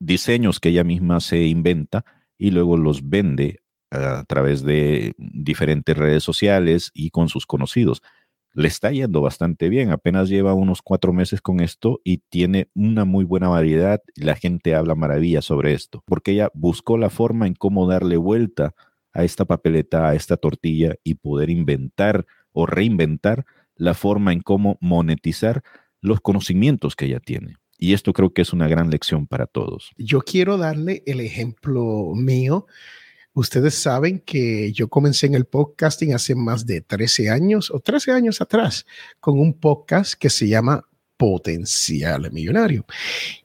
diseños 0.00 0.60
que 0.60 0.70
ella 0.70 0.84
misma 0.84 1.20
se 1.20 1.44
inventa 1.44 2.04
y 2.38 2.50
luego 2.50 2.76
los 2.76 3.08
vende 3.08 3.60
a 3.94 4.24
través 4.24 4.62
de 4.62 5.14
diferentes 5.18 5.96
redes 5.96 6.22
sociales 6.22 6.90
y 6.94 7.10
con 7.10 7.28
sus 7.28 7.46
conocidos. 7.46 8.02
Le 8.52 8.68
está 8.68 8.92
yendo 8.92 9.20
bastante 9.20 9.68
bien, 9.68 9.90
apenas 9.90 10.28
lleva 10.28 10.54
unos 10.54 10.80
cuatro 10.80 11.12
meses 11.12 11.40
con 11.40 11.60
esto 11.60 12.00
y 12.04 12.18
tiene 12.28 12.68
una 12.74 13.04
muy 13.04 13.24
buena 13.24 13.48
variedad. 13.48 14.00
La 14.14 14.36
gente 14.36 14.76
habla 14.76 14.94
maravilla 14.94 15.42
sobre 15.42 15.72
esto, 15.72 16.04
porque 16.06 16.32
ella 16.32 16.50
buscó 16.54 16.96
la 16.96 17.10
forma 17.10 17.48
en 17.48 17.54
cómo 17.54 17.88
darle 17.88 18.16
vuelta 18.16 18.74
a 19.12 19.24
esta 19.24 19.44
papeleta, 19.44 20.08
a 20.08 20.14
esta 20.14 20.36
tortilla 20.36 20.94
y 21.02 21.14
poder 21.14 21.50
inventar 21.50 22.26
o 22.52 22.66
reinventar 22.66 23.44
la 23.76 23.94
forma 23.94 24.32
en 24.32 24.40
cómo 24.40 24.78
monetizar 24.80 25.62
los 26.00 26.20
conocimientos 26.20 26.94
que 26.94 27.06
ella 27.06 27.20
tiene. 27.20 27.56
Y 27.76 27.92
esto 27.92 28.12
creo 28.12 28.32
que 28.32 28.42
es 28.42 28.52
una 28.52 28.68
gran 28.68 28.90
lección 28.90 29.26
para 29.26 29.46
todos. 29.46 29.90
Yo 29.96 30.20
quiero 30.20 30.58
darle 30.58 31.02
el 31.06 31.20
ejemplo 31.20 32.12
mío. 32.14 32.66
Ustedes 33.36 33.74
saben 33.74 34.20
que 34.20 34.72
yo 34.72 34.88
comencé 34.88 35.26
en 35.26 35.34
el 35.34 35.44
podcasting 35.44 36.14
hace 36.14 36.36
más 36.36 36.66
de 36.66 36.82
13 36.82 37.30
años 37.30 37.68
o 37.72 37.80
13 37.80 38.12
años 38.12 38.40
atrás 38.40 38.86
con 39.18 39.40
un 39.40 39.54
podcast 39.54 40.14
que 40.14 40.30
se 40.30 40.46
llama 40.46 40.88
Potencial 41.16 42.30
Millonario. 42.30 42.86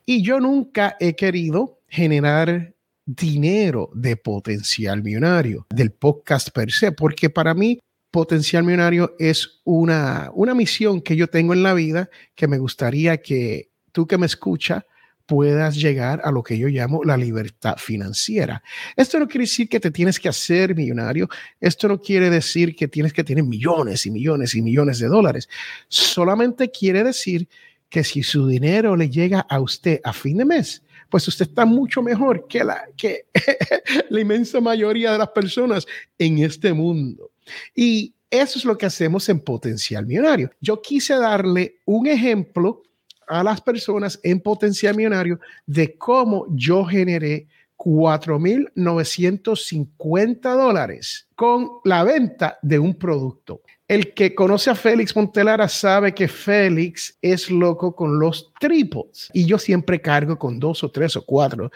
Y 0.05 0.21
yo 0.21 0.39
nunca 0.39 0.95
he 0.99 1.15
querido 1.15 1.81
generar 1.87 2.75
dinero 3.03 3.89
de 3.95 4.15
potencial 4.15 5.01
millonario, 5.01 5.65
del 5.71 5.91
podcast 5.91 6.49
per 6.51 6.71
se, 6.71 6.91
porque 6.91 7.31
para 7.31 7.55
mí 7.55 7.79
Potencial 8.11 8.63
Millonario 8.63 9.15
es 9.17 9.61
una, 9.63 10.29
una 10.35 10.53
misión 10.53 11.01
que 11.01 11.15
yo 11.15 11.27
tengo 11.29 11.53
en 11.53 11.63
la 11.63 11.73
vida 11.73 12.11
que 12.35 12.47
me 12.47 12.59
gustaría 12.59 13.23
que 13.23 13.71
tú 13.91 14.05
que 14.05 14.19
me 14.19 14.27
escuchas 14.27 14.83
puedas 15.29 15.75
llegar 15.75 16.21
a 16.23 16.31
lo 16.31 16.41
que 16.41 16.57
yo 16.57 16.67
llamo 16.69 17.03
la 17.03 17.15
libertad 17.15 17.75
financiera. 17.77 18.63
Esto 18.95 19.19
no 19.19 19.27
quiere 19.27 19.43
decir 19.43 19.69
que 19.69 19.79
te 19.79 19.91
tienes 19.91 20.19
que 20.19 20.27
hacer 20.27 20.73
millonario, 20.73 21.29
esto 21.61 21.87
no 21.87 22.01
quiere 22.01 22.31
decir 22.31 22.75
que 22.75 22.87
tienes 22.87 23.13
que 23.13 23.23
tener 23.23 23.43
millones 23.43 24.07
y 24.07 24.11
millones 24.11 24.55
y 24.55 24.63
millones 24.63 24.97
de 24.97 25.05
dólares, 25.05 25.47
solamente 25.87 26.71
quiere 26.71 27.03
decir 27.03 27.47
que 27.89 28.03
si 28.03 28.23
su 28.23 28.47
dinero 28.47 28.95
le 28.95 29.07
llega 29.07 29.41
a 29.41 29.59
usted 29.59 30.01
a 30.03 30.13
fin 30.13 30.37
de 30.37 30.45
mes, 30.45 30.81
pues 31.11 31.27
usted 31.27 31.45
está 31.47 31.63
mucho 31.63 32.01
mejor 32.01 32.47
que 32.47 32.63
la, 32.63 32.85
que 32.97 33.25
la 34.09 34.19
inmensa 34.19 34.59
mayoría 34.59 35.11
de 35.11 35.19
las 35.19 35.29
personas 35.29 35.85
en 36.17 36.39
este 36.39 36.73
mundo. 36.73 37.29
Y 37.75 38.15
eso 38.31 38.57
es 38.57 38.65
lo 38.65 38.75
que 38.79 38.87
hacemos 38.87 39.29
en 39.29 39.41
Potencial 39.41 40.07
Millonario. 40.07 40.49
Yo 40.59 40.81
quise 40.81 41.13
darle 41.15 41.81
un 41.85 42.07
ejemplo 42.07 42.81
a 43.29 43.41
las 43.43 43.61
personas 43.61 44.19
en 44.23 44.41
potencial 44.41 44.97
millonario 44.97 45.39
de 45.65 45.97
cómo 45.97 46.45
yo 46.49 46.83
generé 46.83 47.47
4.950 47.77 50.41
dólares 50.41 51.29
con 51.35 51.69
la 51.85 52.03
venta 52.03 52.59
de 52.61 52.77
un 52.77 52.95
producto. 52.95 53.61
El 53.87 54.13
que 54.13 54.35
conoce 54.35 54.69
a 54.69 54.75
Félix 54.75 55.15
Montelara 55.15 55.69
sabe 55.69 56.13
que 56.13 56.27
Félix 56.27 57.17
es 57.21 57.49
loco 57.49 57.95
con 57.95 58.19
los 58.19 58.51
trípodes 58.59 59.29
y 59.33 59.45
yo 59.45 59.57
siempre 59.57 60.01
cargo 60.01 60.37
con 60.37 60.59
dos 60.59 60.83
o 60.83 60.91
tres 60.91 61.15
o 61.15 61.25
cuatro 61.25 61.71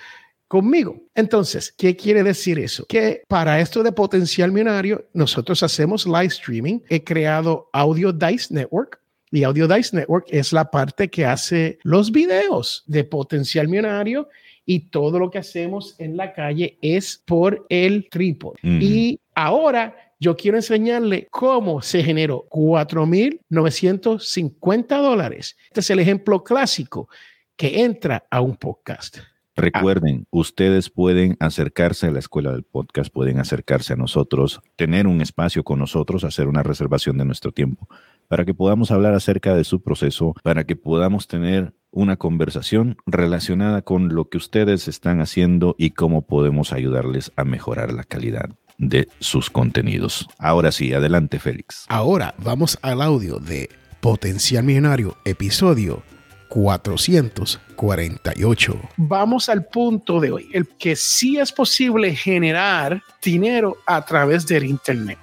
conmigo. 0.54 1.02
Entonces, 1.16 1.74
¿qué 1.76 1.96
quiere 1.96 2.22
decir 2.22 2.60
eso? 2.60 2.86
Que 2.88 3.24
para 3.28 3.60
esto 3.60 3.82
de 3.82 3.92
potencial 3.92 4.52
millonario, 4.52 5.04
nosotros 5.14 5.64
hacemos 5.64 6.06
live 6.06 6.28
streaming. 6.28 6.80
He 6.90 7.04
creado 7.04 7.72
Audio 7.74 8.14
Dice 8.14 8.54
Network, 8.54 9.02
y 9.34 9.44
Audio 9.44 9.68
Dice 9.68 9.96
Network 9.96 10.28
es 10.30 10.54
la 10.54 10.70
parte 10.70 11.10
que 11.10 11.26
hace 11.26 11.80
los 11.82 12.12
videos 12.12 12.84
de 12.86 13.04
potencial 13.04 13.68
millonario 13.68 14.30
y 14.64 14.92
todo 14.92 15.18
lo 15.18 15.32
que 15.32 15.40
hacemos 15.40 15.96
en 15.98 16.16
la 16.16 16.34
calle 16.34 16.78
es 16.84 17.20
por 17.26 17.66
el 17.70 18.08
trípode. 18.10 18.60
Y 18.62 19.20
ahora 19.34 19.96
yo 20.20 20.38
quiero 20.38 20.58
enseñarle 20.58 21.28
cómo 21.32 21.82
se 21.82 22.04
generó 22.04 22.48
4.950 22.50 25.02
dólares. 25.02 25.58
Este 25.66 25.80
es 25.80 25.90
el 25.90 25.98
ejemplo 25.98 26.44
clásico 26.44 27.10
que 27.56 27.82
entra 27.82 28.28
a 28.30 28.40
un 28.40 28.56
podcast. 28.56 29.18
Recuerden, 29.56 30.26
ustedes 30.32 30.90
pueden 30.90 31.38
acercarse 31.40 32.08
a 32.08 32.12
la 32.12 32.20
escuela 32.20 32.52
del 32.52 32.64
podcast, 32.64 33.14
pueden 33.14 33.40
acercarse 33.40 33.94
a 33.94 33.96
nosotros, 33.96 34.62
tener 34.76 35.06
un 35.06 35.22
espacio 35.22 35.64
con 35.64 35.78
nosotros, 35.78 36.24
hacer 36.24 36.48
una 36.48 36.64
reservación 36.64 37.18
de 37.18 37.26
nuestro 37.26 37.52
tiempo 37.52 37.88
para 38.28 38.46
que 38.46 38.54
podamos 38.54 38.92
hablar 38.92 39.14
acerca 39.14 39.56
de 39.56 39.64
su 39.64 39.82
proceso, 39.82 40.34
para 40.44 40.64
que 40.64 40.76
podamos 40.76 41.28
tener 41.28 41.74
una 41.92 42.18
conversación 42.18 42.98
relacionada 43.06 43.84
con 43.84 44.14
lo 44.14 44.30
que 44.30 44.38
ustedes 44.38 44.88
están 44.88 45.22
haciendo 45.22 45.76
y 45.78 45.92
cómo 45.92 46.24
podemos 46.24 46.74
ayudarles 46.74 47.32
a 47.36 47.44
mejorar 47.44 47.94
la 47.94 48.04
calidad 48.04 48.50
de 48.78 49.08
sus 49.20 49.50
contenidos. 49.50 50.28
Ahora 50.40 50.72
sí, 50.72 50.94
adelante 50.94 51.40
Félix. 51.40 51.86
Ahora 51.90 52.36
vamos 52.40 52.78
al 52.82 53.02
audio 53.02 53.40
de 53.40 53.70
Potencial 54.02 54.64
Millonario, 54.64 55.18
episodio 55.24 56.04
448. 56.50 58.80
Vamos 58.98 59.50
al 59.50 59.66
punto 59.66 60.20
de 60.20 60.32
hoy, 60.32 60.48
el 60.54 60.68
que 60.68 60.96
sí 60.96 61.40
es 61.40 61.52
posible 61.52 62.16
generar 62.16 63.02
dinero 63.24 63.78
a 63.88 64.06
través 64.06 64.46
del 64.46 64.66
Internet. 64.66 65.18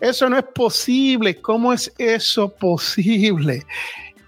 Eso 0.00 0.28
no 0.30 0.38
es 0.38 0.44
posible. 0.54 1.40
¿Cómo 1.40 1.72
es 1.72 1.92
eso 1.98 2.54
posible? 2.56 3.64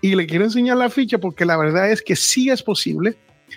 Y 0.02 0.16
le 0.16 0.26
quiero 0.26 0.44
enseñar 0.44 0.76
la 0.76 0.90
ficha 0.90 1.18
porque 1.18 1.44
la 1.44 1.56
verdad 1.56 1.90
es 1.90 2.02
que 2.02 2.16
sí 2.16 2.50
es 2.50 2.60
posible, 2.60 3.16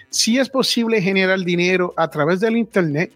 sí 0.10 0.38
es 0.38 0.47
posible 0.47 1.01
generar 1.01 1.39
dinero 1.39 1.91
a 1.97 2.08
través 2.08 2.39
del 2.39 2.55
Internet. 2.55 3.12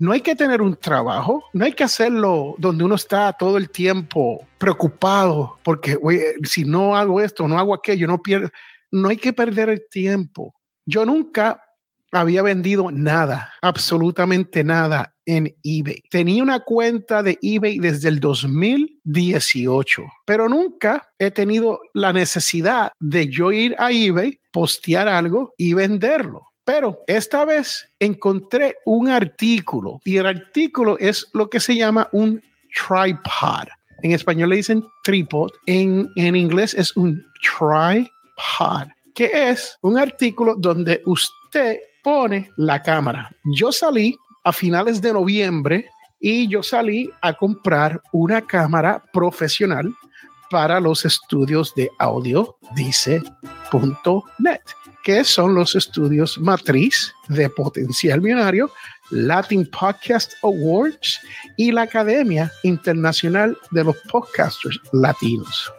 No 0.00 0.10
hay 0.10 0.20
que 0.20 0.34
tener 0.34 0.60
un 0.60 0.74
trabajo, 0.74 1.44
no 1.52 1.64
hay 1.64 1.72
que 1.72 1.84
hacerlo 1.84 2.56
donde 2.58 2.82
uno 2.82 2.96
está 2.96 3.32
todo 3.32 3.58
el 3.58 3.70
tiempo 3.70 4.44
preocupado 4.58 5.56
porque 5.62 5.96
si 6.42 6.64
no 6.64 6.96
hago 6.96 7.20
esto, 7.20 7.46
no 7.46 7.60
hago 7.60 7.74
aquello, 7.74 8.08
no 8.08 8.20
pierdo. 8.20 8.50
No 8.90 9.08
hay 9.08 9.16
que 9.18 9.32
perder 9.32 9.68
el 9.68 9.88
tiempo. 9.88 10.52
Yo 10.84 11.06
nunca 11.06 11.62
había 12.10 12.42
vendido 12.42 12.90
nada, 12.90 13.52
absolutamente 13.62 14.64
nada 14.64 15.13
en 15.26 15.54
eBay. 15.62 16.02
Tenía 16.10 16.42
una 16.42 16.60
cuenta 16.60 17.22
de 17.22 17.38
eBay 17.40 17.78
desde 17.78 18.08
el 18.08 18.20
2018, 18.20 20.02
pero 20.24 20.48
nunca 20.48 21.08
he 21.18 21.30
tenido 21.30 21.80
la 21.92 22.12
necesidad 22.12 22.92
de 23.00 23.28
yo 23.28 23.52
ir 23.52 23.74
a 23.78 23.90
eBay, 23.90 24.38
postear 24.52 25.08
algo 25.08 25.54
y 25.56 25.74
venderlo. 25.74 26.48
Pero 26.64 27.00
esta 27.06 27.44
vez 27.44 27.86
encontré 27.98 28.76
un 28.86 29.08
artículo 29.08 30.00
y 30.04 30.16
el 30.16 30.26
artículo 30.26 30.98
es 30.98 31.26
lo 31.34 31.50
que 31.50 31.60
se 31.60 31.76
llama 31.76 32.08
un 32.12 32.42
tripod. 32.74 33.68
En 34.02 34.12
español 34.12 34.50
le 34.50 34.56
dicen 34.56 34.84
tripod, 35.02 35.50
en, 35.66 36.08
en 36.16 36.36
inglés 36.36 36.74
es 36.74 36.96
un 36.96 37.22
tripod, 37.42 38.06
que 39.14 39.50
es 39.50 39.78
un 39.82 39.98
artículo 39.98 40.56
donde 40.56 41.02
usted 41.04 41.78
pone 42.02 42.50
la 42.56 42.82
cámara. 42.82 43.30
Yo 43.56 43.72
salí 43.72 44.16
a 44.44 44.52
finales 44.52 45.00
de 45.00 45.12
noviembre 45.12 45.88
y 46.20 46.48
yo 46.48 46.62
salí 46.62 47.10
a 47.20 47.32
comprar 47.32 48.00
una 48.12 48.40
cámara 48.40 49.02
profesional 49.12 49.92
para 50.50 50.78
los 50.78 51.04
estudios 51.04 51.74
de 51.74 51.90
audio 51.98 52.56
dice.net, 52.76 54.60
que 55.02 55.24
son 55.24 55.54
los 55.54 55.74
estudios 55.74 56.38
matriz 56.38 57.12
de 57.28 57.48
Potencial 57.50 58.20
Millonario, 58.20 58.70
Latin 59.10 59.68
Podcast 59.70 60.34
Awards 60.42 61.20
y 61.56 61.72
la 61.72 61.82
Academia 61.82 62.52
Internacional 62.62 63.56
de 63.70 63.84
los 63.84 63.96
Podcasters 64.10 64.80
Latinos. 64.92 65.72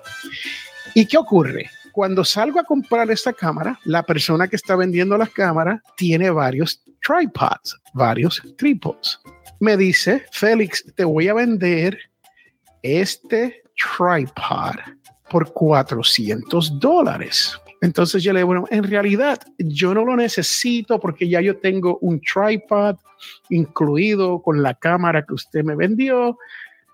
¿Y 0.93 1.05
qué 1.05 1.17
ocurre? 1.17 1.69
cuando 1.95 2.25
salgo 2.25 2.59
a 2.59 2.65
comprar 2.65 3.09
esta 3.09 3.31
cámara, 3.31 3.79
la 3.85 4.03
persona 4.03 4.49
que 4.49 4.57
está 4.57 4.75
vendiendo 4.75 5.17
las 5.17 5.29
cámaras 5.29 5.79
tiene 5.95 6.29
varios 6.29 6.81
tripods, 7.01 7.77
varios 7.93 8.41
trípods. 8.57 9.19
Me 9.59 9.77
dice, 9.77 10.23
Félix, 10.31 10.83
te 10.95 11.03
voy 11.03 11.27
a 11.27 11.33
vender 11.33 11.97
este 12.83 13.63
tripod 13.75 14.75
por 15.29 15.51
400 15.53 16.79
dólares. 16.79 17.59
Entonces 17.81 18.23
yo 18.23 18.33
le 18.33 18.39
digo, 18.39 18.47
bueno, 18.47 18.65
en 18.69 18.83
realidad 18.83 19.39
yo 19.57 19.93
no 19.93 20.05
lo 20.05 20.15
necesito 20.15 20.99
porque 20.99 21.27
ya 21.27 21.41
yo 21.41 21.57
tengo 21.57 21.97
un 22.01 22.21
tripod 22.21 22.95
incluido 23.49 24.41
con 24.41 24.61
la 24.61 24.73
cámara 24.73 25.25
que 25.25 25.33
usted 25.33 25.63
me 25.63 25.75
vendió 25.75 26.37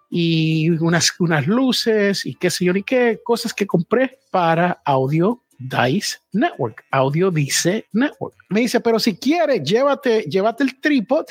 y 0.10 0.70
unas, 0.70 1.14
unas 1.20 1.48
luces 1.48 2.26
y 2.26 2.36
qué 2.36 2.50
sé 2.50 2.66
yo 2.66 2.74
ni 2.74 2.84
qué, 2.84 3.20
cosas 3.24 3.54
que 3.54 3.66
compré 3.66 4.20
para 4.32 4.82
Audio 4.86 5.44
Dice 5.70 6.18
Network, 6.34 6.84
Audio 6.92 7.30
Dice 7.30 7.86
Network. 7.94 8.36
Me 8.50 8.62
dice, 8.62 8.80
pero 8.80 9.00
si 9.00 9.16
quieres, 9.16 9.64
llévate, 9.64 10.24
llévate 10.24 10.64
el 10.64 10.80
trípode 10.80 11.28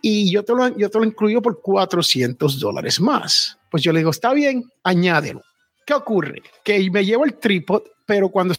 y 0.00 0.30
yo 0.30 0.44
te, 0.44 0.54
lo, 0.54 0.76
yo 0.76 0.88
te 0.88 0.98
lo 0.98 1.04
incluyo 1.04 1.42
por 1.42 1.60
400 1.60 2.60
dólares 2.60 3.00
más. 3.00 3.58
Pues 3.70 3.82
yo 3.82 3.92
le 3.92 3.98
digo, 4.00 4.10
está 4.10 4.32
bien, 4.32 4.64
añádelo. 4.84 5.42
¿Qué 5.84 5.94
ocurre? 5.94 6.42
Que 6.62 6.88
me 6.90 7.04
llevo 7.04 7.24
el 7.24 7.34
trípode, 7.34 7.84
pero 8.04 8.28
cuando... 8.28 8.54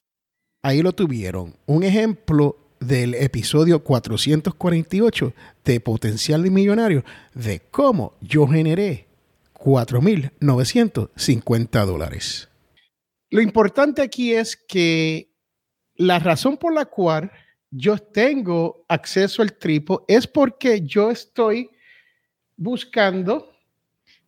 Ahí 0.62 0.82
lo 0.82 0.92
tuvieron. 0.94 1.56
Un 1.66 1.84
ejemplo 1.84 2.58
del 2.80 3.16
episodio 3.16 3.84
448 3.84 5.34
de 5.64 5.80
Potencial 5.80 6.44
de 6.44 6.50
Millonario, 6.50 7.06
de 7.34 7.62
cómo 7.72 8.16
yo 8.22 8.46
generé 8.48 9.08
4.950 9.54 11.86
dólares. 11.86 12.50
Lo 13.30 13.42
importante 13.42 14.02
aquí 14.02 14.34
es 14.34 14.56
que 14.56 15.30
la 15.96 16.20
razón 16.20 16.58
por 16.58 16.74
la 16.74 16.86
cual 16.86 17.32
yo 17.70 17.98
tengo 17.98 18.86
acceso 18.88 19.42
al 19.42 19.58
tripo 19.58 20.06
es 20.08 20.26
porque 20.26 20.82
yo 20.82 21.12
estoy 21.12 21.70
buscando, 22.56 23.52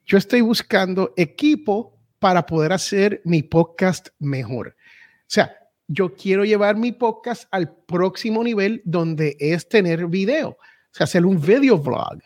yo 0.05 0.17
estoy 0.17 0.41
buscando 0.41 1.13
equipo 1.15 1.97
para 2.19 2.45
poder 2.45 2.73
hacer 2.73 3.21
mi 3.23 3.41
podcast 3.41 4.09
mejor. 4.19 4.75
O 4.77 5.27
sea, 5.27 5.55
yo 5.87 6.13
quiero 6.13 6.43
llevar 6.43 6.75
mi 6.75 6.91
podcast 6.91 7.47
al 7.51 7.73
próximo 7.73 8.43
nivel 8.43 8.81
donde 8.83 9.37
es 9.39 9.69
tener 9.69 10.07
video, 10.07 10.49
o 10.49 10.57
sea, 10.91 11.05
hacer 11.05 11.25
un 11.25 11.39
video 11.39 11.77
vlog, 11.77 12.19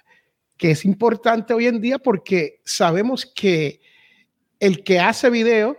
que 0.57 0.71
es 0.71 0.85
importante 0.85 1.53
hoy 1.53 1.67
en 1.67 1.79
día 1.79 1.99
porque 1.99 2.61
sabemos 2.65 3.25
que 3.25 3.79
el 4.59 4.83
que 4.83 4.99
hace 4.99 5.29
video 5.29 5.77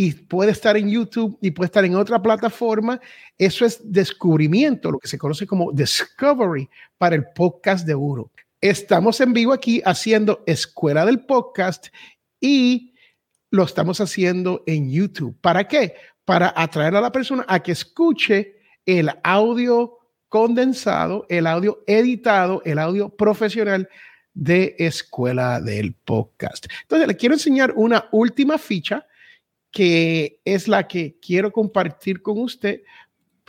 y 0.00 0.12
puede 0.12 0.52
estar 0.52 0.78
en 0.78 0.88
YouTube 0.88 1.36
y 1.42 1.50
puede 1.50 1.66
estar 1.66 1.84
en 1.84 1.94
otra 1.94 2.22
plataforma, 2.22 2.98
eso 3.36 3.66
es 3.66 3.80
descubrimiento, 3.84 4.90
lo 4.90 4.98
que 4.98 5.08
se 5.08 5.18
conoce 5.18 5.46
como 5.46 5.72
discovery 5.72 6.70
para 6.96 7.16
el 7.16 7.26
podcast 7.34 7.86
de 7.86 7.94
uno. 7.94 8.30
Estamos 8.62 9.20
en 9.20 9.34
vivo 9.34 9.52
aquí 9.52 9.82
haciendo 9.84 10.42
Escuela 10.46 11.04
del 11.04 11.26
Podcast 11.26 11.88
y 12.40 12.94
lo 13.50 13.64
estamos 13.64 14.00
haciendo 14.00 14.64
en 14.66 14.90
YouTube. 14.90 15.36
¿Para 15.38 15.68
qué? 15.68 15.92
Para 16.24 16.54
atraer 16.56 16.96
a 16.96 17.02
la 17.02 17.12
persona 17.12 17.44
a 17.46 17.62
que 17.62 17.72
escuche 17.72 18.56
el 18.86 19.10
audio 19.22 19.98
condensado, 20.30 21.26
el 21.28 21.46
audio 21.46 21.84
editado, 21.86 22.62
el 22.64 22.78
audio 22.78 23.10
profesional 23.10 23.86
de 24.32 24.76
Escuela 24.78 25.60
del 25.60 25.92
Podcast. 25.92 26.68
Entonces, 26.84 27.06
le 27.06 27.16
quiero 27.18 27.34
enseñar 27.34 27.74
una 27.76 28.08
última 28.12 28.56
ficha 28.56 29.06
que 29.70 30.40
es 30.44 30.68
la 30.68 30.86
que 30.88 31.18
quiero 31.20 31.52
compartir 31.52 32.22
con 32.22 32.38
usted, 32.38 32.82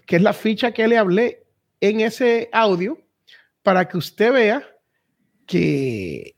que 0.05 0.17
es 0.17 0.21
la 0.21 0.34
ficha 0.34 0.71
que 0.71 0.88
le 0.88 0.97
hablé 0.97 1.43
en 1.79 2.01
ese 2.01 2.49
audio, 2.51 2.99
para 3.63 3.88
que 3.88 3.97
usted 3.97 4.31
vea 4.31 4.67
que 5.45 6.36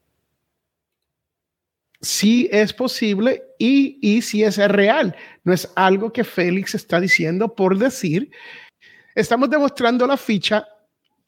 sí 2.01 2.49
es 2.51 2.73
posible 2.73 3.43
y, 3.57 3.97
y 4.01 4.21
si 4.21 4.43
es 4.43 4.57
real. 4.57 5.15
No 5.43 5.53
es 5.53 5.69
algo 5.75 6.11
que 6.11 6.23
Félix 6.23 6.75
está 6.75 6.99
diciendo 6.99 7.53
por 7.53 7.77
decir. 7.77 8.29
Estamos 9.15 9.49
demostrando 9.49 10.07
la 10.07 10.17
ficha 10.17 10.67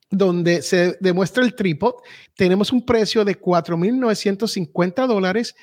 donde 0.09 0.61
se 0.61 0.97
demuestra 0.99 1.43
el 1.43 1.55
trípode. 1.55 1.97
Tenemos 2.35 2.71
un 2.71 2.85
precio 2.85 3.25
de 3.25 3.39
4.950 3.39 5.07
dólares, 5.07 5.55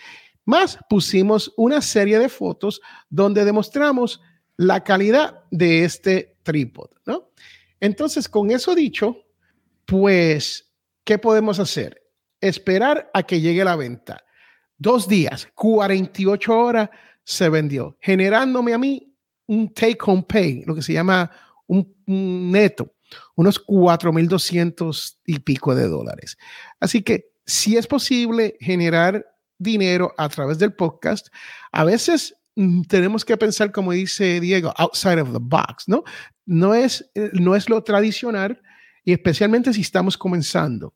más 0.45 0.79
pusimos 0.89 1.53
una 1.57 1.81
serie 1.81 2.19
de 2.19 2.29
fotos 2.29 2.81
donde 3.09 3.45
demostramos 3.45 4.21
la 4.57 4.83
calidad 4.85 5.45
de 5.51 5.85
este 5.85 6.37
trípode, 6.43 6.95
¿no? 7.07 7.31
Entonces, 7.81 8.29
con 8.29 8.51
eso 8.51 8.75
dicho, 8.75 9.17
pues, 9.85 10.71
¿qué 11.05 11.19
podemos 11.19 11.59
hacer? 11.59 12.03
Esperar 12.41 13.11
a 13.15 13.23
que 13.23 13.41
llegue 13.41 13.65
la 13.65 13.77
venta 13.77 14.25
dos 14.83 15.07
días, 15.07 15.49
48 15.55 16.59
horas 16.59 16.91
se 17.23 17.49
vendió, 17.49 17.97
generándome 18.01 18.75
a 18.75 18.79
mí 18.79 19.15
un 19.47 19.73
take 19.73 19.99
home 20.05 20.25
pay, 20.29 20.65
lo 20.67 20.75
que 20.75 20.83
se 20.83 20.93
llama 20.93 21.31
un, 21.67 21.95
neto, 22.07 22.95
unos 23.37 23.65
4.200 23.65 25.19
y 25.27 25.39
pico 25.39 25.75
de 25.75 25.87
dólares. 25.87 26.37
Así 26.81 27.03
que 27.03 27.33
si 27.47 27.77
es 27.77 27.87
posible 27.87 28.57
generar 28.61 29.25
dinero 29.63 30.13
a 30.19 30.29
través 30.29 30.59
del 30.59 30.75
podcast, 30.75 31.29
a 31.73 31.85
veces 31.85 32.35
mm, 32.57 32.83
tenemos 32.83 33.25
que 33.25 33.37
pensar, 33.37 33.73
como 33.73 33.93
dice 33.93 34.41
Diego, 34.41 34.73
outside 34.77 35.21
of 35.21 35.33
the 35.33 35.39
box, 35.41 35.89
¿no? 35.89 36.05
No 36.45 36.75
es, 36.75 37.11
eh, 37.15 37.31
no 37.35 37.55
es 37.55 37.69
lo 37.69 37.83
tradicional 37.83 38.61
y 39.05 39.13
especialmente 39.13 39.73
si 39.73 39.81
estamos 39.81 40.19
comenzando 40.19 40.95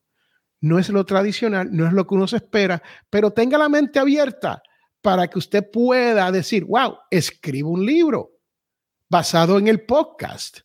no 0.60 0.78
es 0.78 0.88
lo 0.88 1.04
tradicional, 1.04 1.68
no 1.70 1.86
es 1.86 1.92
lo 1.92 2.06
que 2.06 2.14
uno 2.14 2.26
se 2.26 2.36
espera, 2.36 2.82
pero 3.10 3.30
tenga 3.30 3.58
la 3.58 3.68
mente 3.68 3.98
abierta 3.98 4.62
para 5.00 5.28
que 5.28 5.38
usted 5.38 5.70
pueda 5.70 6.30
decir, 6.32 6.64
wow, 6.64 6.98
escribo 7.10 7.70
un 7.70 7.84
libro 7.84 8.32
basado 9.08 9.58
en 9.58 9.68
el 9.68 9.84
podcast. 9.84 10.60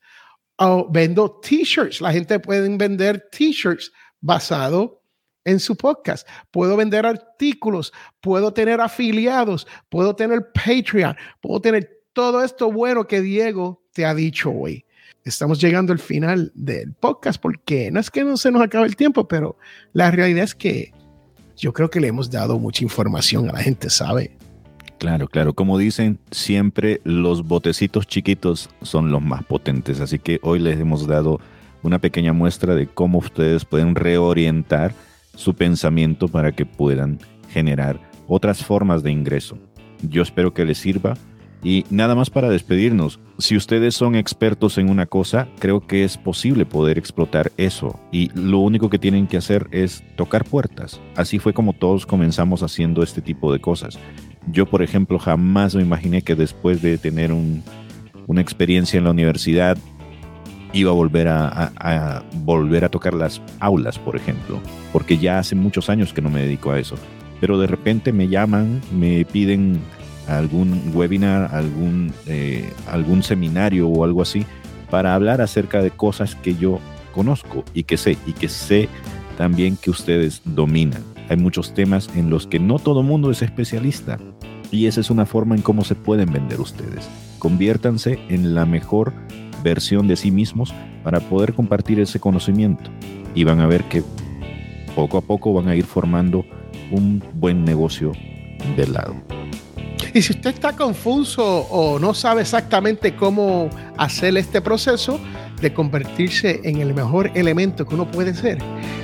O 0.58 0.88
vendo 0.92 1.40
t-shirts. 1.40 2.02
La 2.02 2.12
gente 2.12 2.40
puede 2.40 2.76
vender 2.78 3.30
t-shirts 3.32 3.92
basado 4.20 5.01
en 5.46 5.60
su 5.60 5.76
podcast. 5.76 6.28
Puedo 6.52 6.78
vender 6.78 7.06
artículos, 7.06 7.94
puedo 8.22 8.54
tener 8.54 8.82
afiliados, 8.82 9.68
puedo 9.90 10.16
tener 10.16 10.52
Patreon, 10.54 11.16
puedo 11.42 11.62
tener 11.62 11.90
todo 12.14 12.44
esto 12.44 12.72
bueno 12.72 13.08
que 13.08 13.22
Diego 13.22 13.84
te 13.94 14.06
ha 14.06 14.14
dicho 14.14 14.52
hoy 14.52 14.86
estamos 15.24 15.60
llegando 15.60 15.94
al 15.94 16.00
final 16.00 16.52
del 16.56 16.94
podcast 16.94 17.42
porque 17.42 17.92
no 17.92 18.00
es 18.00 18.10
que 18.10 18.24
no 18.24 18.38
se 18.38 18.52
nos 18.52 18.62
acabe 18.62 18.88
el 18.88 18.96
tiempo, 18.96 19.28
pero 19.28 19.58
la 19.94 20.12
realidad 20.12 20.44
es 20.44 20.56
que 20.56 20.92
yo 21.58 21.74
creo 21.74 21.90
que 21.90 22.00
le 22.00 22.08
hemos 22.08 22.32
dado 22.32 22.58
mucha 22.58 22.84
información 22.84 23.50
a 23.50 23.54
la 23.54 23.60
gente, 23.60 23.90
¿sabe? 23.90 24.36
Claro, 24.98 25.28
claro. 25.28 25.54
Como 25.54 25.78
dicen, 25.78 26.20
siempre 26.32 27.02
los 27.04 27.48
botecitos 27.48 28.08
chiquitos 28.08 28.70
son 28.82 29.12
los 29.12 29.22
más 29.22 29.44
potentes. 29.44 30.00
Así 30.00 30.20
que 30.20 30.40
hoy 30.44 30.60
les 30.60 30.80
hemos 30.80 31.08
dado 31.08 31.40
una 31.82 32.00
pequeña 32.00 32.34
muestra 32.34 32.76
de 32.76 32.88
cómo 32.88 33.20
ustedes 33.20 33.66
pueden 33.66 33.96
reorientar 33.96 34.94
su 35.36 35.54
pensamiento 35.54 36.28
para 36.28 36.52
que 36.52 36.66
puedan 36.66 37.20
generar 37.50 38.00
otras 38.28 38.64
formas 38.64 39.04
de 39.04 39.12
ingreso. 39.12 39.58
Yo 40.02 40.22
espero 40.22 40.54
que 40.54 40.66
les 40.66 40.78
sirva 40.78 41.16
y 41.64 41.86
nada 41.92 42.16
más 42.16 42.32
para 42.32 42.50
despedirnos, 42.50 43.20
si 43.38 43.56
ustedes 43.56 43.94
son 43.94 44.16
expertos 44.16 44.80
en 44.80 44.90
una 44.90 45.06
cosa, 45.06 45.48
creo 45.60 45.86
que 45.86 46.04
es 46.04 46.18
posible 46.18 46.66
poder 46.66 46.98
explotar 46.98 47.52
eso. 47.58 48.00
Y 48.12 48.32
lo 48.34 48.60
único 48.60 48.90
que 48.90 48.98
tienen 48.98 49.28
que 49.28 49.38
hacer 49.38 49.68
es 49.72 50.04
tocar 50.16 50.44
puertas. 50.44 51.00
Así 51.16 51.38
fue 51.38 51.54
como 51.54 51.74
todos 51.74 52.08
comenzamos 52.08 52.64
haciendo 52.64 53.04
este 53.04 53.22
tipo 53.22 53.54
de 53.54 53.60
cosas. 53.60 54.00
Yo, 54.48 54.66
por 54.66 54.82
ejemplo, 54.82 55.20
jamás 55.20 55.76
me 55.76 55.84
imaginé 55.84 56.24
que 56.24 56.36
después 56.36 56.82
de 56.82 56.98
tener 56.98 57.32
una 57.32 58.42
experiencia 58.42 58.98
en 58.98 59.04
la 59.04 59.12
universidad, 59.12 59.78
iba 60.74 60.92
a 60.92 60.94
volver 60.94 61.28
a, 61.28 62.24
volver 62.44 62.86
a 62.86 62.90
tocar 62.90 63.14
las 63.14 63.42
aulas, 63.60 64.00
por 64.00 64.16
ejemplo, 64.16 64.60
porque 64.94 65.18
ya 65.18 65.40
hace 65.40 65.56
muchos 65.56 65.90
años 65.90 66.14
que 66.14 66.22
no 66.22 66.30
me 66.30 66.42
dedico 66.42 66.72
a 66.72 66.80
eso. 66.80 66.96
Pero 67.40 67.60
de 67.60 67.68
repente 67.68 68.14
me 68.14 68.28
llaman, 68.28 68.82
me 68.92 69.26
piden 69.26 69.80
algún 70.28 70.92
webinar, 70.94 71.54
algún, 71.54 72.14
eh, 72.28 72.72
algún 72.88 73.24
seminario 73.24 73.88
o 73.88 74.04
algo 74.04 74.22
así, 74.22 74.46
para 74.90 75.16
hablar 75.16 75.42
acerca 75.42 75.82
de 75.82 75.92
cosas 75.92 76.36
que 76.36 76.56
yo 76.56 76.80
conozco 77.14 77.64
y 77.74 77.84
que 77.84 77.98
sé, 77.98 78.18
y 78.26 78.34
que 78.34 78.50
sé 78.50 78.88
también 79.38 79.78
que 79.78 79.90
ustedes 79.90 80.42
dominan. 80.46 81.04
Hay 81.30 81.38
muchos 81.38 81.74
temas 81.74 82.10
en 82.16 82.30
los 82.30 82.46
que 82.46 82.60
no 82.60 82.78
todo 82.78 83.04
mundo 83.04 83.32
es 83.32 83.42
especialista 83.42 84.20
y 84.70 84.86
esa 84.86 85.02
es 85.02 85.10
una 85.10 85.26
forma 85.26 85.56
en 85.56 85.62
cómo 85.62 85.84
se 85.84 85.96
pueden 85.96 86.32
vender 86.32 86.60
ustedes. 86.60 87.10
Conviértanse 87.40 88.20
en 88.30 88.54
la 88.54 88.66
mejor 88.66 89.14
versión 89.64 90.08
de 90.08 90.16
sí 90.16 90.32
mismos 90.32 90.74
para 91.04 91.20
poder 91.20 91.54
compartir 91.54 92.00
ese 92.00 92.20
conocimiento 92.20 92.90
y 93.34 93.44
van 93.44 93.60
a 93.60 93.68
ver 93.68 93.84
que 93.86 94.04
poco 94.96 95.18
a 95.18 95.22
poco 95.22 95.54
van 95.54 95.70
a 95.70 95.76
ir 95.76 95.86
formando 95.86 96.46
un 96.92 97.24
buen 97.34 97.64
negocio 97.64 98.12
del 98.76 98.94
lado. 98.94 99.16
Y 100.14 100.22
si 100.22 100.34
usted 100.34 100.54
está 100.54 100.76
confuso 100.76 101.44
o 101.44 101.98
no 101.98 102.14
sabe 102.14 102.42
exactamente 102.42 103.16
cómo 103.16 103.70
hacer 103.98 104.36
este 104.36 104.60
proceso 104.62 105.18
de 105.62 105.74
convertirse 105.74 106.60
en 106.64 106.82
el 106.82 106.94
mejor 106.94 107.32
elemento 107.34 107.86
que 107.86 107.96
uno 107.96 108.12
puede 108.12 108.34
ser, 108.34 108.58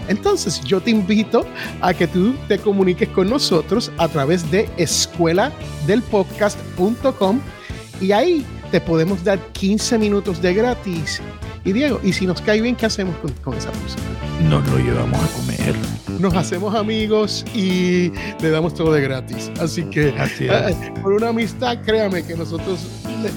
entonces 0.09 0.59
yo 0.61 0.81
te 0.81 0.91
invito 0.91 1.45
a 1.81 1.93
que 1.93 2.07
tú 2.07 2.35
te 2.49 2.59
comuniques 2.59 3.07
con 3.09 3.29
nosotros 3.29 3.89
a 3.97 4.09
través 4.09 4.51
de 4.51 4.69
escueladelpodcast.com 4.77 7.39
y 8.01 8.11
ahí 8.11 8.45
te 8.71 8.81
podemos 8.81 9.23
dar 9.23 9.39
15 9.53 9.97
minutos 9.97 10.41
de 10.41 10.53
gratis. 10.53 11.21
Y 11.63 11.73
Diego, 11.73 11.99
¿y 12.03 12.13
si 12.13 12.25
nos 12.25 12.41
cae 12.41 12.61
bien, 12.61 12.75
qué 12.75 12.85
hacemos 12.85 13.15
con, 13.17 13.53
esa 13.55 13.71
persona? 13.71 14.03
Nos 14.49 14.67
lo 14.69 14.77
llevamos 14.77 15.19
a 15.21 15.27
comer 15.27 15.75
nos 16.19 16.33
hacemos 16.35 16.75
amigos 16.75 17.45
y 17.53 18.11
le 18.41 18.49
damos 18.49 18.73
todo 18.73 18.93
de 18.93 19.01
gratis. 19.01 19.51
Así 19.59 19.83
que 19.83 20.09
eh, 20.39 20.93
por 21.01 21.13
una 21.13 21.29
amistad, 21.29 21.77
créame 21.83 22.23
que 22.23 22.35
nosotros 22.35 22.79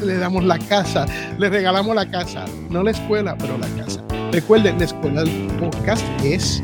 le, 0.04 0.16
damos 0.16 0.44
la 0.44 0.58
casa, 0.58 1.06
le 1.38 1.48
regalamos 1.48 1.94
la 1.94 2.10
casa, 2.10 2.44
no 2.70 2.82
la 2.82 2.92
escuela, 2.92 3.36
pero 3.38 3.58
la 3.58 3.68
casa. 3.82 4.02
Recuerden, 4.32 4.78
la 4.78 4.84
escuela 4.84 5.24
del 5.24 5.46
podcast 5.58 6.04
es 6.24 6.62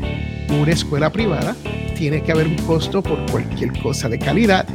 una 0.49 0.71
escuela 0.71 1.11
privada, 1.11 1.55
tiene 1.97 2.21
que 2.23 2.31
haber 2.31 2.47
un 2.47 2.57
costo 2.57 3.01
por 3.01 3.19
cualquier 3.31 3.77
cosa 3.81 4.09
de 4.09 4.19
calidad. 4.19 4.65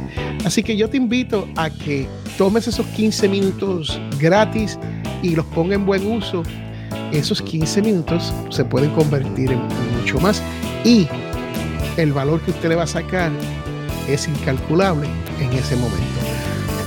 Así 0.45 0.63
que 0.63 0.75
yo 0.75 0.89
te 0.89 0.97
invito 0.97 1.47
a 1.55 1.69
que 1.69 2.07
tomes 2.37 2.67
esos 2.67 2.85
15 2.87 3.29
minutos 3.29 3.99
gratis 4.19 4.77
y 5.21 5.35
los 5.35 5.45
ponga 5.47 5.75
en 5.75 5.85
buen 5.85 6.05
uso. 6.11 6.43
Esos 7.11 7.41
15 7.41 7.81
minutos 7.81 8.33
se 8.49 8.65
pueden 8.65 8.91
convertir 8.91 9.51
en 9.51 9.61
mucho 9.99 10.19
más. 10.19 10.41
Y 10.83 11.07
el 11.97 12.11
valor 12.11 12.41
que 12.41 12.51
usted 12.51 12.69
le 12.69 12.75
va 12.75 12.83
a 12.83 12.87
sacar 12.87 13.31
es 14.07 14.27
incalculable 14.27 15.07
en 15.39 15.51
ese 15.53 15.75
momento. 15.75 16.03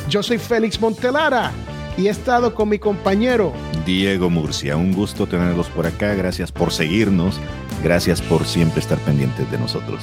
Yo 0.08 0.22
soy 0.22 0.38
Félix 0.38 0.80
Montelara 0.80 1.52
y 1.96 2.08
he 2.08 2.10
estado 2.10 2.54
con 2.54 2.68
mi 2.68 2.78
compañero 2.78 3.52
Diego 3.86 4.28
Murcia. 4.28 4.76
Un 4.76 4.92
gusto 4.92 5.26
tenerlos 5.26 5.68
por 5.68 5.86
acá. 5.86 6.14
Gracias 6.14 6.52
por 6.52 6.72
seguirnos. 6.72 7.40
Gracias 7.82 8.20
por 8.20 8.44
siempre 8.44 8.80
estar 8.80 8.98
pendientes 8.98 9.50
de 9.50 9.58
nosotros. 9.58 10.02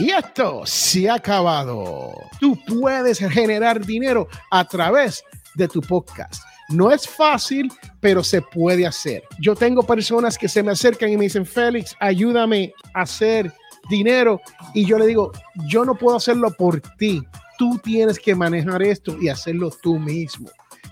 Y 0.00 0.10
esto 0.10 0.62
se 0.64 1.08
ha 1.08 1.14
acabado. 1.14 2.12
Tú 2.38 2.56
puedes 2.66 3.18
generar 3.18 3.84
dinero 3.84 4.28
a 4.50 4.64
través 4.64 5.24
de 5.56 5.66
tu 5.66 5.80
podcast. 5.80 6.42
No 6.68 6.92
es 6.92 7.08
fácil, 7.08 7.72
pero 8.00 8.22
se 8.22 8.40
puede 8.40 8.86
hacer. 8.86 9.24
Yo 9.40 9.56
tengo 9.56 9.82
personas 9.82 10.38
que 10.38 10.48
se 10.48 10.62
me 10.62 10.70
acercan 10.70 11.10
y 11.10 11.16
me 11.16 11.24
dicen, 11.24 11.44
Félix, 11.44 11.96
ayúdame 11.98 12.72
a 12.94 13.02
hacer 13.02 13.52
dinero. 13.90 14.40
Y 14.72 14.86
yo 14.86 14.98
le 14.98 15.06
digo, 15.06 15.32
yo 15.66 15.84
no 15.84 15.96
puedo 15.96 16.16
hacerlo 16.16 16.52
por 16.56 16.80
ti. 16.96 17.22
Tú 17.58 17.78
tienes 17.82 18.20
que 18.20 18.36
manejar 18.36 18.82
esto 18.82 19.16
y 19.20 19.28
hacerlo 19.28 19.70
tú 19.82 19.98
mismo 19.98 20.48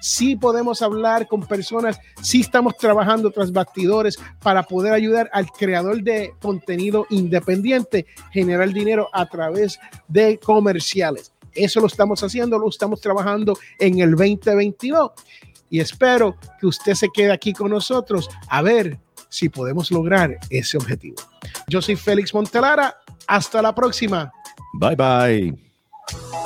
sí 0.07 0.37
podemos 0.37 0.83
hablar 0.83 1.27
con 1.27 1.45
personas, 1.45 1.99
sí 2.23 2.43
estamos 2.43 2.77
trabajando 2.77 3.33
tras 3.33 3.51
bastidores 3.51 4.17
para 4.41 4.63
poder 4.63 4.93
ayudar 4.93 5.29
al 5.33 5.51
creador 5.51 6.01
de 6.01 6.33
contenido 6.41 7.07
independiente 7.11 8.07
generar 8.31 8.73
dinero 8.73 9.09
a 9.13 9.27
través 9.27 9.81
de 10.07 10.39
comerciales. 10.39 11.33
Eso 11.53 11.81
lo 11.81 11.89
estamos 11.89 12.23
haciendo, 12.23 12.57
lo 12.57 12.69
estamos 12.69 13.01
trabajando 13.01 13.59
en 13.81 13.99
el 13.99 14.13
2022 14.13 15.11
y 15.71 15.81
espero 15.81 16.37
que 16.61 16.69
usted 16.69 16.95
se 16.95 17.09
quede 17.13 17.33
aquí 17.33 17.53
con 17.53 17.71
nosotros 17.71 18.29
a 18.49 18.63
ver 18.63 19.01
si 19.29 19.49
podemos 19.49 19.91
lograr 19.91 20.39
ese 20.51 20.77
objetivo. 20.77 21.17
Yo 21.67 21.83
soy 21.83 21.97
Félix 21.97 22.33
Montelara. 22.33 22.97
Hasta 23.27 23.61
la 23.61 23.75
próxima. 23.75 24.33
Bye 24.75 24.95
bye. 24.95 26.46